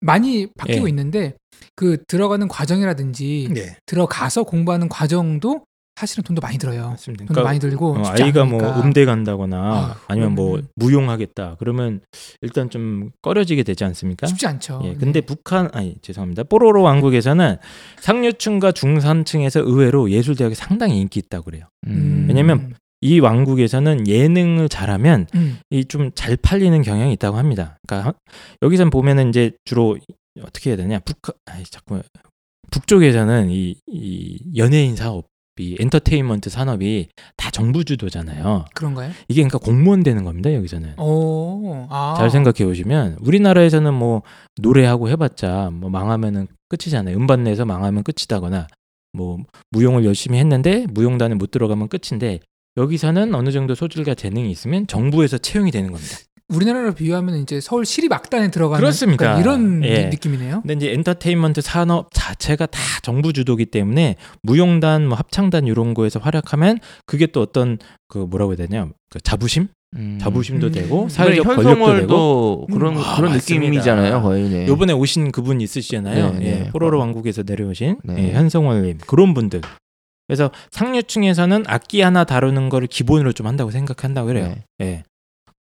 [0.00, 0.88] 많이 바뀌고 예.
[0.90, 1.34] 있는데
[1.76, 3.76] 그 들어가는 과정이라든지 네.
[3.86, 5.64] 들어가서 공부하는 과정도
[6.00, 6.88] 사실은 돈도 많이 들어요.
[6.88, 7.22] 맞습니다.
[7.26, 8.44] 돈도 그러니까 많이 들고 어, 아이가 않으니까.
[8.72, 11.56] 뭐 음대 간다거나 아휴, 아니면 뭐 그러면은- 무용하겠다.
[11.58, 12.00] 그러면
[12.40, 14.26] 일단 좀 꺼려지게 되지 않습니까?
[14.26, 14.80] 쉽지 않죠.
[14.84, 14.94] 예, 네.
[14.96, 16.44] 근데 북한 아니 죄송합니다.
[16.44, 17.56] 뽀로로 왕국에서는
[18.00, 21.66] 상류층과 중산층에서 의외로 예술 대학이 상당히 인기 있다고 그래요.
[21.86, 22.24] 음.
[22.28, 25.58] 왜냐면 이 왕국에서는 예능을 잘하면 음.
[25.70, 27.78] 이좀 잘 팔리는 경향이 있다고 합니다.
[27.86, 28.14] 그러니까
[28.62, 29.98] 여기선 보면은 이제 주로
[30.42, 30.98] 어떻게 해야 되냐?
[31.00, 32.00] 북 아니 자꾸
[32.70, 35.26] 북쪽에서는 이, 이 연예인 사업
[35.60, 38.64] 이 엔터테인먼트 산업이 다 정부 주도잖아요.
[38.74, 39.10] 그런가요?
[39.28, 40.52] 이게 그러니까 공무원 되는 겁니다.
[40.54, 40.98] 여기서는.
[40.98, 42.14] 오, 아.
[42.16, 44.22] 잘 생각해 보시면 우리나라에서는 뭐
[44.60, 47.16] 노래하고 해봤자 뭐 망하면은 끝이잖아요.
[47.16, 48.66] 음반 내서 망하면 끝이다거나
[49.12, 49.38] 뭐
[49.70, 52.40] 무용을 열심히 했는데 무용단에 못 들어가면 끝인데
[52.76, 56.16] 여기서는 어느 정도 소질과 재능이 있으면 정부에서 채용이 되는 겁니다.
[56.50, 59.24] 우리나라로 비유하면 이제 서울 시립악단에 들어가는 그렇습니다.
[59.26, 60.06] 약간 이런 예.
[60.06, 60.62] 느낌이네요.
[60.62, 66.78] 근데 이제 엔터테인먼트 산업 자체가 다 정부 주도기 때문에 무용단, 뭐 합창단 이런 거에서 활약하면
[67.06, 67.78] 그게 또 어떤
[68.08, 70.18] 그 뭐라고 해야 되냐 그 자부심, 음.
[70.20, 70.72] 자부심도 음.
[70.72, 72.66] 되고 이번에 사회적 권력도 되고.
[72.72, 73.02] 그런 음.
[73.02, 73.66] 아, 그런 맞습니다.
[73.66, 74.48] 느낌이잖아요, 거의.
[74.48, 74.66] 네.
[74.66, 76.32] 요번에 오신 그분 있으시잖아요.
[76.32, 76.46] 네, 네.
[76.46, 78.14] 예, 뽀로로 왕국에서 내려오신 네.
[78.18, 79.60] 예, 현성월님 그런 분들.
[80.26, 84.54] 그래서 상류층에서는 악기 하나 다루는 거를 기본으로 좀 한다고 생각한다고 그래요.
[84.78, 84.86] 네.
[84.86, 85.02] 예.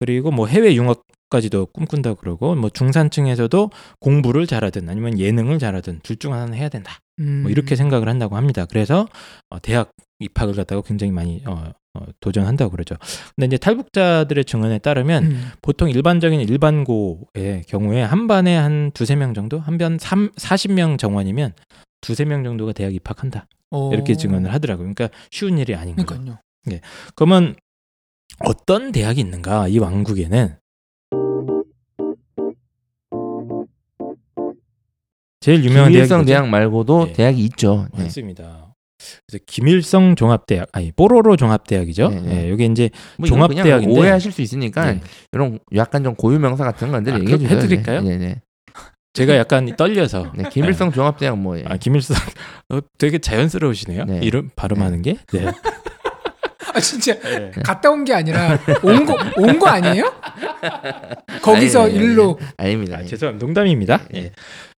[0.03, 6.33] 그리고 뭐 해외 융합까지도 꿈꾼다 그러고 뭐 중산층에서도 공부를 잘하든 아니면 예능을 잘하든 둘 중
[6.33, 6.99] 하나는 해야 된다.
[7.21, 7.43] 음.
[7.43, 8.67] 뭐 이렇게 생각을 한다고 합니다.
[8.69, 9.07] 그래서
[9.49, 12.97] 어, 대학 입학을 갖다가 굉장히 많이 어, 어, 도전한다고 그러죠.
[13.37, 15.51] 근데 이제 탈북자들의 증언에 따르면 음.
[15.63, 21.53] 보통 일반적인 일반고의 경우에 한 반에 한 두세 명 정도, 한반 40명 정원이면
[22.01, 23.47] 두세 명 정도가 대학 입학한다.
[23.71, 23.93] 어.
[23.93, 24.93] 이렇게 증언을 하더라고요.
[24.93, 26.09] 그러니까 쉬운 일이 아닌 거죠.
[26.65, 26.81] 그러니까요.
[27.15, 27.55] 그러면
[28.41, 29.69] 어떤 대학이 있는가?
[29.69, 30.57] 이 왕국에는
[35.41, 36.25] 제일 유명한 뭐죠?
[36.25, 37.13] 대학 말고도 네.
[37.15, 37.89] 대학이 있죠.
[37.95, 38.05] 네.
[38.05, 38.75] 맞습니다.
[39.27, 42.09] 그래서 김일성 종합대학, 아니 뽀로로 종합대학이죠.
[42.09, 42.45] 네, 네.
[42.45, 45.01] 예, 여기 이제 뭐 종합대학인데 오해하실 수 있으니까 네.
[45.33, 47.59] 이런 약간 좀 고유 명사 같은 건들 아, 얘기해 주세요.
[47.59, 48.03] 해드릴까요?
[48.03, 48.41] 네, 네.
[49.15, 51.65] 제가 약간 떨려서 네, 김일성 종합대학 뭐 예.
[51.67, 52.17] 아 김일성
[52.71, 54.05] 어, 되게 자연스러우시네요.
[54.05, 54.21] 네.
[54.23, 55.17] 이름 발음하는 게.
[55.33, 55.51] 네.
[56.75, 57.51] 아 진짜 네.
[57.65, 60.13] 갔다 온 게 아니라 온 거 온 거 아니에요?
[61.43, 62.05] 거기서 아니, 아니, 아니.
[62.13, 62.99] 일로 아닙니다.
[62.99, 63.45] 아, 죄송합니다.
[63.47, 64.01] 농담입니다.
[64.11, 64.25] 네.
[64.25, 64.33] 예.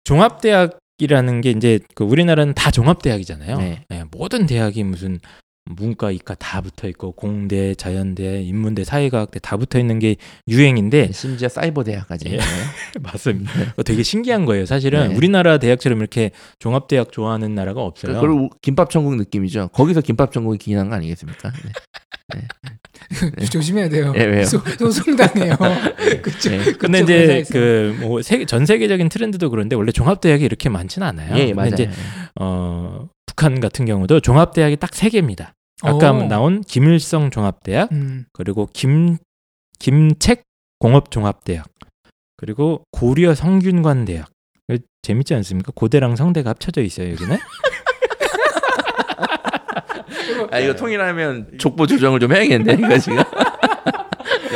[0.04, 3.58] 종합대학이라는 게 이제 그 우리나라는 다 종합대학이잖아요.
[3.58, 3.86] 네.
[3.92, 5.20] 예, 모든 대학이 무슨
[5.66, 11.48] 문과, 이과 다 붙어 있고 공대, 자연대, 인문대, 사회과학대 다 붙어 있는 게 유행인데 심지어
[11.48, 12.28] 사이버 대학까지.
[12.28, 12.38] 예.
[12.38, 12.44] 네.
[13.02, 13.52] 맞습니다.
[13.78, 14.66] 어, 되게 신기한 거예요.
[14.66, 15.16] 사실은 네.
[15.16, 18.20] 우리나라 대학처럼 이렇게 종합 대학 좋아하는 나라가 없어요.
[18.20, 19.70] 그걸 김밥 천국 느낌이죠.
[19.70, 21.52] 거기서 김밥 천국이 기인한 거 아니겠습니까?
[22.36, 23.46] 네.
[23.46, 24.14] 조심해야 돼요.
[24.18, 24.46] 예, 왜요?
[24.46, 25.56] 소, 소송당해요.
[26.22, 26.50] 그쵸.
[26.52, 26.74] 네.
[26.74, 27.54] 근데 이제 회사에서.
[27.54, 31.36] 그뭐 전 세계적인 트렌드도 그런데 원래 종합 대학이 이렇게 많지는 않아요.
[31.36, 31.70] 예, 근데 맞아요.
[31.74, 31.90] 이제
[32.40, 35.54] 어 북한 같은 경우도 종합대학이 딱 세 개입니다.
[35.82, 36.24] 아까 어.
[36.24, 38.26] 나온 김일성 종합대학, 음.
[38.32, 39.18] 그리고 김
[39.80, 40.44] 김책
[40.80, 41.66] 공업종합대학,
[42.38, 44.30] 그리고 고려 성균관대학.
[44.70, 45.72] 이거 재밌지 않습니까?
[45.76, 47.38] 고대랑 성대가 합쳐져 있어요 여기는.
[50.52, 53.20] 아 이거 통일하면 족보 조정을 좀 해야겠는데 이거 지금.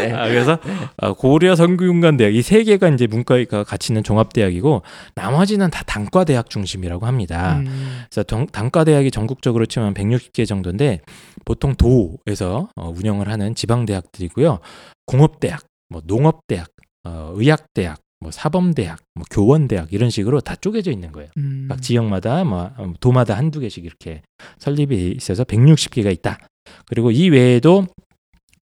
[0.02, 0.14] 네.
[0.14, 0.58] 아, 그래서
[0.98, 4.82] 아, 고려 성균관 대학 이 세 개가 이제 문과가 같이 있는 종합대학이고
[5.16, 7.58] 나머지는 다 단과 대학 중심이라고 합니다.
[7.58, 8.02] 음.
[8.10, 11.02] 그래서 동- 단과 대학이 전국적으로 치면 160개 정도인데
[11.46, 14.60] 보통 도에서 어, 운영을 하는 지방 대학들이고요.
[15.06, 16.68] 공업대학, 뭐 농업대학,
[17.06, 21.30] 어, 의학대학, 뭐 사범대학, 뭐 교원대학 이런 식으로 다 쪼개져 있는 거예요.
[21.38, 21.68] 음.
[21.70, 24.22] 각 지역마다 뭐 어, 도마다 한두 개씩 이렇게
[24.58, 26.40] 설립이 있어서 160개가 있다.
[26.88, 27.86] 그리고 이 외에도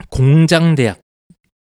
[0.10, 1.00] 공장대학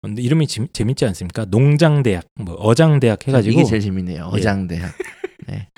[0.02, 1.44] 근데 이름이 지- 재밌지 않습니까?
[1.46, 4.24] 농장대학, 뭐 어장대학 해가지고 이게 제일 재밌네요.
[4.32, 4.92] 어장대학.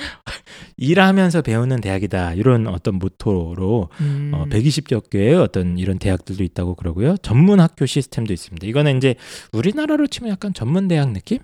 [0.77, 4.31] 일하면서 배우는 대학이다 이런 어떤 모토로 음.
[4.35, 7.17] 어, 120여 개의 어떤 이런 대학들도 있다고 그러고요.
[7.19, 8.67] 전문 학교 시스템도 있습니다.
[8.67, 9.15] 이거는 이제
[9.53, 11.39] 우리나라로 치면 약간 전문 대학 느낌?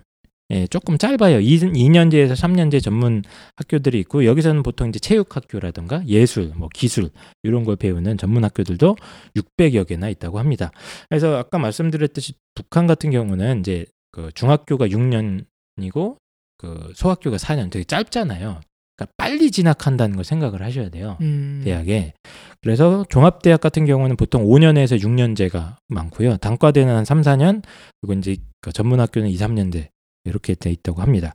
[0.51, 1.39] 예, 조금 짧아요.
[1.39, 3.23] 2, 2년제에서 3년제 전문
[3.55, 7.09] 학교들이 있고 여기서는 보통 이제 체육 학교라든가 예술, 뭐 기술
[7.43, 8.97] 이런 걸 배우는 전문 학교들도
[9.35, 10.71] 600여 개나 있다고 합니다.
[11.09, 16.17] 그래서 아까 말씀드렸듯이 북한 같은 경우는 이제 그 중학교가 6년이고
[16.57, 18.59] 그 소학교가 4년 되게 짧잖아요.
[18.97, 21.17] 그러니까 빨리 진학한다는 걸 생각을 하셔야 돼요.
[21.21, 21.61] 음.
[21.63, 22.13] 대학에.
[22.61, 26.37] 그래서 종합대학 같은 경우는 보통 5년에서 6년제가 많고요.
[26.37, 27.63] 단과대는 한 3, 4년,
[28.01, 29.87] 그리고 이제 그 전문학교는 2, 3년제
[30.25, 31.33] 이렇게 돼 있다고 합니다.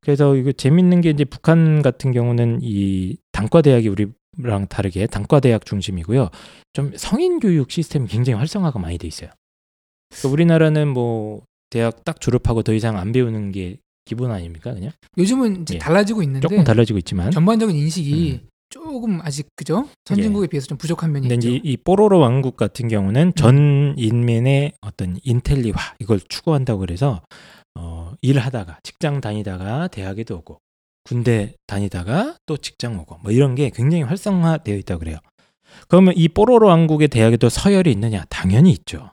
[0.00, 5.64] 그래서 이거 재밌는 게 이제 북한 같은 경우는 이 단과 대학이 우리랑 다르게 단과 대학
[5.64, 6.30] 중심이고요.
[6.72, 9.30] 좀 성인 교육 시스템이 굉장히 활성화가 많이 돼 있어요.
[10.10, 14.92] 그러니까 우리나라는 뭐 대학 딱 졸업하고 더 이상 안 배우는 게 기본 아닙니까, 그냥?
[15.18, 15.78] 요즘은 이제 예.
[15.78, 17.32] 달라지고 있는데 조금 달라지고 있지만.
[17.32, 19.88] 전반적인 인식이 조금 아직 그죠?
[20.04, 21.56] 선진국에 비해서 좀 부족한 면이 근데 있죠.
[21.56, 27.55] 이제 이 뽀로로 왕국 같은 경우는 전 인민의 어떤 인텔리화 이걸 추구한다고 그래서 어,
[28.22, 30.58] 일하다가 직장 다니다가 대학에도 오고
[31.04, 35.18] 군대 다니다가 또 직장 오고 뭐 이런 게 굉장히 활성화되어 있다고 그래요.
[35.88, 38.24] 그러면 이 뽀로로 왕국의 대학에도 서열이 있느냐?
[38.28, 39.10] 당연히 있죠.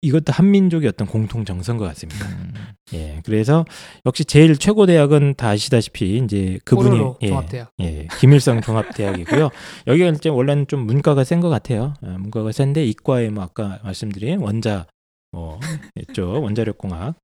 [0.00, 2.24] 이것도 한민족의 어떤 공통 정서인 것 같습니다.
[2.28, 2.54] 음.
[2.94, 3.64] 예, 그래서
[4.06, 7.70] 역시 제일 최고 대학은 다 아시다시피 이제 그분이 예, 종합대학.
[7.80, 9.50] 예, 김일성 종합대학이고요.
[9.88, 11.94] 여기가 이제 원래는 좀 문과가 센 것 같아요.
[12.02, 14.86] 어, 문과가 센데 이과에 뭐 아까 말씀드린 원자
[15.32, 15.58] 뭐
[15.96, 17.16] 있죠, 원자력공학.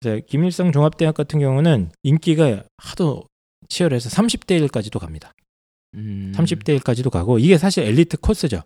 [0.00, 3.24] 그래서 김일성 종합대학 같은 경우는 인기가 하도
[3.68, 5.32] 치열해서 30대 1까지도 갑니다.
[5.94, 6.32] 음.
[6.34, 8.62] 30대 1까지도 가고 이게 사실 엘리트 코스죠.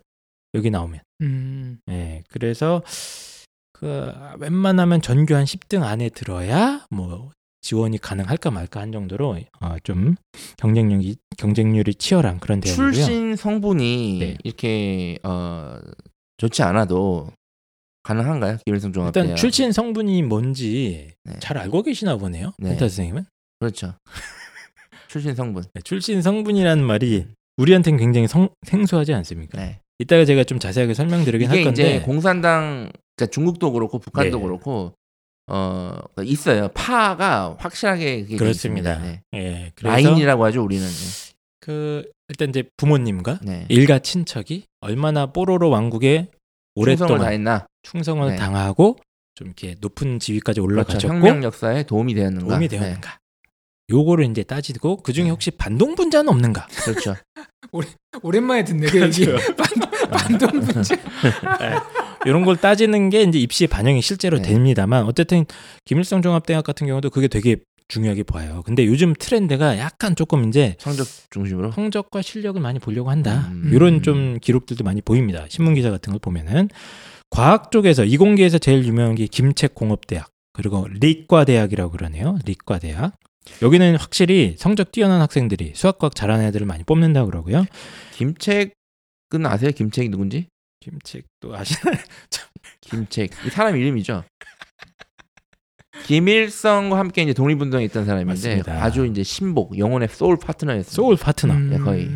[0.53, 0.99] 여기 나오면.
[1.21, 1.79] 음.
[1.89, 2.83] 예, 그래서
[3.71, 10.15] 그 웬만하면 전교 한 10등 안에 들어야 뭐 지원이 가능할까 말까 한 정도로 어, 좀
[10.57, 12.91] 경쟁력이 경쟁률이 치열한 그런 대학이고요.
[12.91, 14.37] 출신 성분이 네.
[14.43, 15.79] 이렇게 어
[16.37, 17.31] 좋지 않아도
[18.03, 18.57] 가능한가요?
[18.65, 19.25] 김일성 종합대학.
[19.25, 21.33] 일단 출신 성분이 뭔지 네.
[21.39, 22.53] 잘 알고 계시나 보네요.
[22.57, 22.69] 네.
[22.69, 23.25] 펜타 선생님은
[23.59, 23.93] 그렇죠.
[25.07, 25.63] 출신 성분.
[25.73, 27.27] 네, 출신 성분이라는 말이
[27.57, 29.59] 우리한테는 굉장히 성, 생소하지 않습니까?
[29.59, 29.79] 네.
[29.99, 34.43] 이따가 제가 좀 자세하게 설명드리긴 할 건데 이제 공산당 그러니까 중국도 그렇고 북한도 네.
[34.43, 34.93] 그렇고
[35.51, 36.69] 어 있어요.
[36.69, 38.99] 파가 확실하게 그렇습니다.
[38.99, 39.21] 네.
[39.35, 40.87] 예, 라인이라고 하죠 우리는.
[40.87, 41.31] 네.
[41.59, 43.65] 그 일단 이제 부모님과 네.
[43.69, 46.29] 일가 친척이 얼마나 뽀로로 왕국에
[46.75, 47.67] 오랫동안?
[47.83, 48.35] 충성을 네.
[48.35, 48.97] 당하고
[49.35, 50.73] 좀 이렇게 높은 지위까지 그렇죠.
[50.73, 52.47] 올라가셨고 혁명 역사에 도움이 되었는가?
[52.47, 52.77] 도움이 네.
[52.77, 53.17] 되었는가?
[53.89, 55.29] 요거를 이제 따지고 그 중에 네.
[55.29, 56.67] 혹시 반동 분자는 없는가?
[56.85, 57.15] 그렇죠.
[58.23, 59.25] 오랜만에 듣네 그 얘기.
[59.25, 59.55] 그렇죠.
[59.55, 59.67] 반,
[60.11, 60.95] 반동 문제.
[62.25, 64.49] 이런 걸 따지는 게 이제 입시에 반영이 실제로 네.
[64.49, 65.45] 됩니다만 어쨌든
[65.85, 67.57] 김일성 종합대학 같은 경우도 그게 되게
[67.87, 68.61] 중요하게 봐요.
[68.65, 71.71] 근데 요즘 트렌드가 약간 조금 이제 성적 중심으로.
[71.73, 73.49] 성적과 실력을 많이 보려고 한다.
[73.51, 73.71] 음.
[73.73, 75.45] 이런 좀 기록들도 많이 보입니다.
[75.49, 76.69] 신문 기사 같은 걸 보면은
[77.31, 82.37] 과학 쪽에서 이공계에서 제일 유명한 게 김책 공업대학 그리고 리과대학이라고 그러네요.
[82.45, 83.13] 리과대학.
[83.61, 87.65] 여기는 확실히 성적 뛰어난 학생들이 수학과학 잘하는 애들을 많이 뽑는다고 그러고요.
[88.13, 88.73] 김책은
[89.45, 89.71] 아세요?
[89.71, 90.47] 김책이 누군지?
[90.81, 91.95] 김책도 아시나요?
[92.81, 93.31] 김책.
[93.45, 94.23] 이 사람 이름이죠.
[96.05, 98.83] 김일성과 함께 이제 독립운동에 있던 사람인데 맞습니다.
[98.83, 100.91] 아주 이제 심복 영혼의 soul partner였어요.
[100.91, 101.53] soul partner.
[101.53, 102.09] 네, 거의.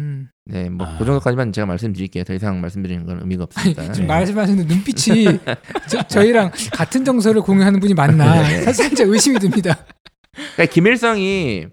[0.48, 0.52] 음.
[0.52, 0.98] 네, 뭐 아.
[0.98, 2.24] 그 정도까지만 제가 말씀드릴게요.
[2.24, 3.93] 더 이상 말씀드리는 건 의미가 아니, 없습니다.
[3.93, 4.14] 지금 네.
[4.14, 5.26] 말씀하시는 눈빛이
[5.89, 8.62] 저, 저희랑 같은 정서를 공유하는 분이 맞나 네.
[8.64, 9.86] 사실 살짝 의심이 듭니다.
[10.34, 11.68] 그러니까 김일성이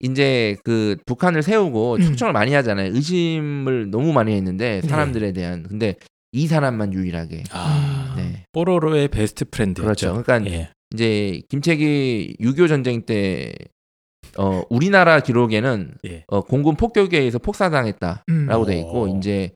[0.00, 2.02] 이제 그 북한을 세우고 음.
[2.02, 2.92] 초청을 많이 하잖아요.
[2.94, 4.88] 의심을 너무 많이 했는데 네.
[4.88, 5.62] 사람들에 대한.
[5.62, 5.96] 근데
[6.32, 7.44] 이 사람만 유일하게.
[7.50, 8.44] 아, 네.
[8.52, 9.82] 뽀로로의 best friend.
[9.82, 10.22] 그렇죠.
[10.22, 10.70] 그러니까 예.
[10.92, 13.54] 이제 김책이 6.25 전쟁 때
[14.38, 16.24] 어 우리나라 기록에는 예.
[16.28, 18.66] 어 공군 폭격에 의해서 폭사당했다라고 음.
[18.66, 19.16] 돼 있고 오.
[19.16, 19.52] 이제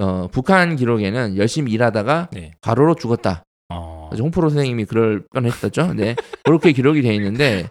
[0.00, 2.52] 어 북한 기록에는 열심히 일하다가 네.
[2.60, 3.44] 과로로 죽었다.
[3.68, 4.10] 어.
[4.18, 5.94] 홍프로 선생님이 그럴 뻔했었죠.
[5.94, 6.14] 네.
[6.44, 7.68] 그렇게 기록이 돼 있는데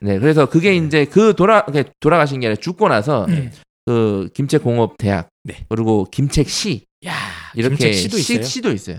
[0.00, 0.18] 네.
[0.18, 1.66] 그래서 그게 이제 그 돌아
[2.00, 3.50] 돌아가신 게 아니라 죽고 나서 음.
[3.86, 5.66] 그 김책공업대학 네.
[5.68, 7.14] 그리고 김책시 야,
[7.54, 8.42] 이렇게 김책 시도 있어요.
[8.42, 8.98] 시, 도 있어요.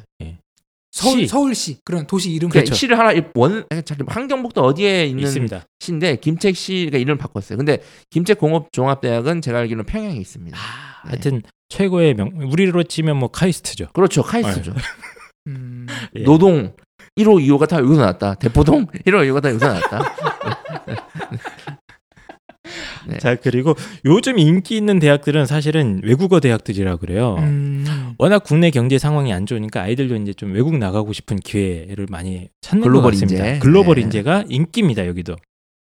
[0.92, 1.28] 서울 시.
[1.28, 2.78] 서울시 그런 도시 이름 그러니까 그렇죠.
[2.78, 3.66] 시를 하나 원
[4.08, 5.64] 함경북도 어디에 있는 있습니다.
[5.80, 7.58] 시인데 김책 시가 이름을 바꿨어요.
[7.58, 10.58] 근데 김책 공업 종합대학은 제가 알기로는 평양에 있습니다.
[10.58, 11.10] 아, 네.
[11.12, 13.88] 하여튼 최고의 명 우리로 치면 뭐 카이스트죠.
[13.94, 14.22] 그렇죠.
[14.22, 14.74] 카이스트죠.
[15.48, 15.88] 음.
[16.16, 16.24] 예.
[16.24, 16.74] 노동
[17.18, 18.36] 1호 2호가 다 여기서 나왔다.
[18.36, 20.16] 대포동 1호 2호가 다 여기서 나왔다.
[23.14, 23.18] 네.
[23.20, 27.36] 자 그리고 요즘 인기 있는 대학들은 사실은 외국어 대학들이라 그래요.
[27.40, 28.14] 음.
[28.18, 32.84] 워낙 국내 경제 상황이 안 좋으니까 아이들도 이제 좀 외국 나가고 싶은 기회를 많이 찾는
[32.84, 33.48] 글로벌 것 같습니다.
[33.48, 33.60] 인재.
[33.60, 34.02] 글로벌 네.
[34.02, 35.36] 인재가 인기입니다 여기도.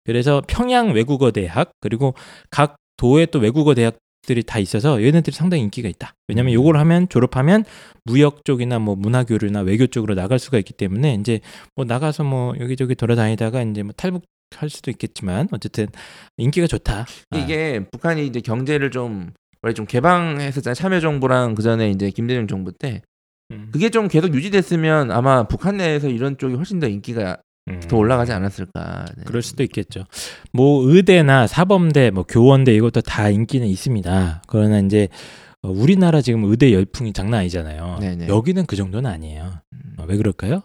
[0.04, 2.14] 그래서 평양 외국어 대학 그리고
[2.50, 6.14] 각 도에 또 외국어 대학 들이 다 있어서 얘네들이 상당히 인기가 있다.
[6.28, 7.64] 왜냐하면 요걸 하면 졸업하면
[8.04, 11.40] 무역 쪽이나 뭐 문화 교류나 외교 쪽으로 나갈 수가 있기 때문에 이제
[11.74, 14.22] 뭐 나가서 뭐 여기저기 돌아다니다가 이제 뭐 탈북
[14.56, 15.86] 할 수도 있겠지만 어쨌든
[16.36, 17.06] 인기가 좋다.
[17.30, 19.32] 아, 이게 북한이 이제 경제를 좀
[19.62, 20.74] 원래 좀 개방했었잖아요.
[20.74, 23.02] 참여정부랑 그 전에 이제 김대중 정부 때
[23.52, 23.68] 음.
[23.72, 27.38] 그게 좀 계속 유지됐으면 아마 북한 내에서 이런 쪽이 훨씬 더 인기가
[27.68, 27.80] 음.
[27.80, 29.06] 더 올라가지 않았을까.
[29.16, 29.24] 네.
[29.24, 30.04] 그럴 수도 있겠죠.
[30.52, 34.42] 뭐 의대나 사범대, 뭐 교원대 이것도 다 인기는 있습니다.
[34.48, 35.08] 그러나 이제
[35.62, 37.98] 어, 우리나라 지금 의대 열풍이 장난 아니잖아요.
[38.00, 38.28] 네네.
[38.28, 39.60] 여기는 그 정도는 아니에요.
[39.72, 39.94] 음.
[39.98, 40.62] 어, 왜 그럴까요?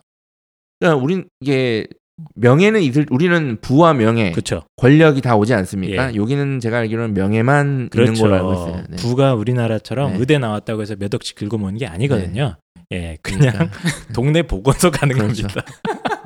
[0.80, 1.88] 그러니까 우린 이게
[2.36, 4.64] 명예는 있을 우리는 부와 명예, 그렇죠.
[4.78, 6.12] 권력이 다 오지 않습니까?
[6.12, 6.16] 예.
[6.16, 8.84] 여기는 제가 알기로는 명예만 있는 걸로 알고 있어요.
[8.90, 8.96] 네.
[8.98, 10.20] 부가 우리나라처럼 네.
[10.20, 12.56] 의대 나왔다고 해서 몇 억씩 긁어 모는 게 아니거든요.
[12.92, 13.70] 예, 그냥 그러니까,
[14.14, 15.48] 동네 보건소 가는 그렇죠.
[15.48, 15.66] 겁니다.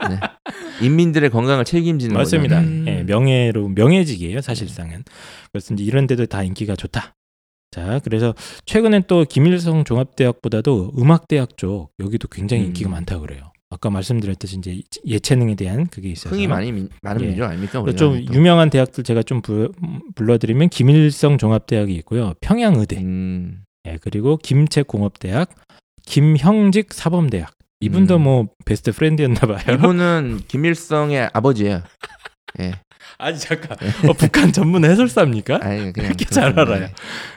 [0.10, 0.20] 네.
[0.86, 2.60] 인민들의 건강을 책임지는 맞습니다.
[2.60, 2.86] 음.
[2.88, 5.04] 예, 명예로 명예직이에요, 사실상은.
[5.52, 7.16] 그래서 이제 이런 데도 다 인기가 좋다.
[7.72, 8.34] 자, 그래서
[8.66, 12.68] 최근엔 또 김일성 종합대학보다도 음악대학 쪽 여기도 굉장히 음.
[12.68, 13.51] 인기가 많다고 그래요.
[13.74, 17.28] 아까 말씀드렸듯이 이제 예체능에 대한 그게 있어서 흥이 많이 민- 많은 예.
[17.28, 17.82] 민족 아닙니까?
[17.82, 18.34] 그래서 좀 또.
[18.34, 19.72] 유명한 대학들 제가 좀 부-
[20.16, 25.50] 불러드리면 김일성 종합대학이 있고요, 평양의대, 음, 예, 그리고 김책공업대학,
[26.06, 27.52] 김형직 사범대학.
[27.80, 28.24] 이분도 음.
[28.24, 29.60] 뭐 베스트 프렌드였나 봐요.
[29.74, 31.82] 이분은 김일성의 아버지예요.
[32.60, 32.74] 예.
[33.18, 35.60] 아니 잠깐, 어, 북한 전문 해설사입니까?
[35.62, 36.58] 아니 그냥 이렇게 잘.
[36.60, 36.90] 알아요.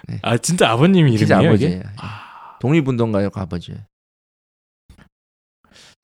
[0.09, 0.18] 네.
[0.22, 1.76] 아 진짜 아버님 이름이에요 진짜 아버지예요.
[1.76, 1.82] 예.
[2.61, 3.74] 독립운동가요, 그 아버지.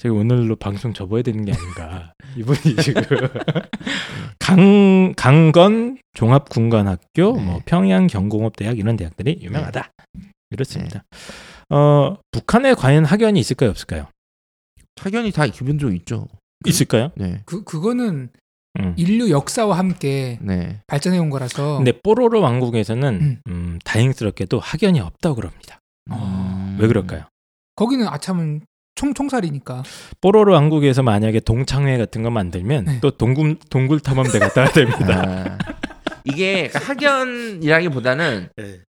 [0.01, 2.15] 제가 오늘로 방송 접어야 되는 게 아닌가.
[2.35, 3.03] 이분이 지금
[4.41, 7.45] 강 강건 종합군관학교, 네.
[7.45, 9.93] 뭐 평양 경공업대학 이런 대학들이 유명하다.
[10.53, 11.05] 이렇습니다.
[11.69, 14.09] 어 북한에 과연 학연이 있을까요, 없을까요?
[14.99, 16.29] 학연이 다 기본적으로 있죠.
[16.65, 17.11] 있을까요?
[17.17, 17.43] 네.
[17.45, 18.31] 그 그거는
[18.79, 18.95] 음.
[18.97, 20.81] 인류 역사와 함께 네.
[20.87, 23.41] 발전해 온 거라서 근데 뽀로로 왕국에서는 음.
[23.49, 25.79] 음, 다행스럽게도 학연이 없다고 그럽니다.
[26.11, 26.79] 음.
[26.81, 27.25] 왜 그럴까요?
[27.77, 28.63] 거기는 아참은
[29.01, 29.83] 총 총살이니까
[30.21, 32.99] 뽀로로 왕국에서 만약에 동창회 같은 거 만들면 네.
[33.01, 35.57] 또 동굴 동굴 탐험대 갔다 와야 됩니다.
[35.59, 35.59] 아,
[36.27, 38.81] 이게 학연이라기보다는 네.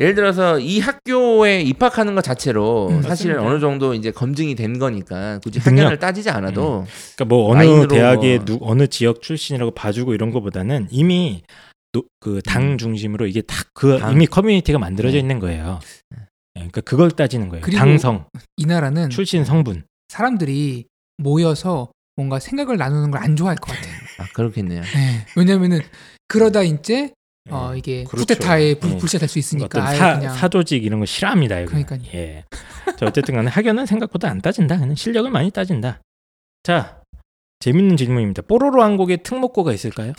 [0.00, 3.42] 예를 들어서 이 학교에 입학하는 것 자체로 음, 사실 맞습니다.
[3.42, 5.60] 어느 정도 이제 검증이 된 거니까 굳이.
[5.60, 6.84] 학연을 따지지 않아도
[7.16, 11.42] 그러니까 뭐 어느 대학의 뭐- 누, 어느 지역 출신이라고 봐주고 이런 거보다는 이미
[12.20, 12.78] 그당 음.
[12.78, 14.12] 중심으로 이게 다그 당.
[14.12, 15.20] 이미 커뮤니티가 만들어져 네.
[15.20, 15.80] 있는 거예요.
[16.58, 17.62] 예, 그러니까 그걸 따지는 거예요.
[17.64, 19.84] 그리고 당성, 이 나라는 출신 성분.
[20.08, 20.86] 사람들이
[21.18, 23.94] 모여서 뭔가 생각을 나누는 걸 안 좋아할 것 같아요.
[24.18, 24.82] 아, 그렇겠네요.
[24.82, 25.26] 네.
[25.36, 25.80] 왜냐면은
[26.26, 27.12] 그러다 이제
[27.50, 27.78] 어 예.
[27.78, 28.26] 이게 그렇죠.
[28.26, 28.98] 쿠데타에 불, 예.
[28.98, 31.58] 불시될 수 있으니까 어떤 사, 그냥 사조직 이런 거 싫어합니다.
[31.62, 31.68] 여기.
[31.68, 32.00] 그러니까요.
[32.14, 32.44] 예.
[32.98, 34.78] 자, 어쨌든 간에 학연은 생각보다 안 따진다.
[34.78, 36.00] 그냥 실력을 많이 따진다.
[36.62, 37.00] 자,
[37.60, 38.42] 재밌는 질문입니다.
[38.42, 40.12] 뽀로로 왕국에 특목고가 있을까요?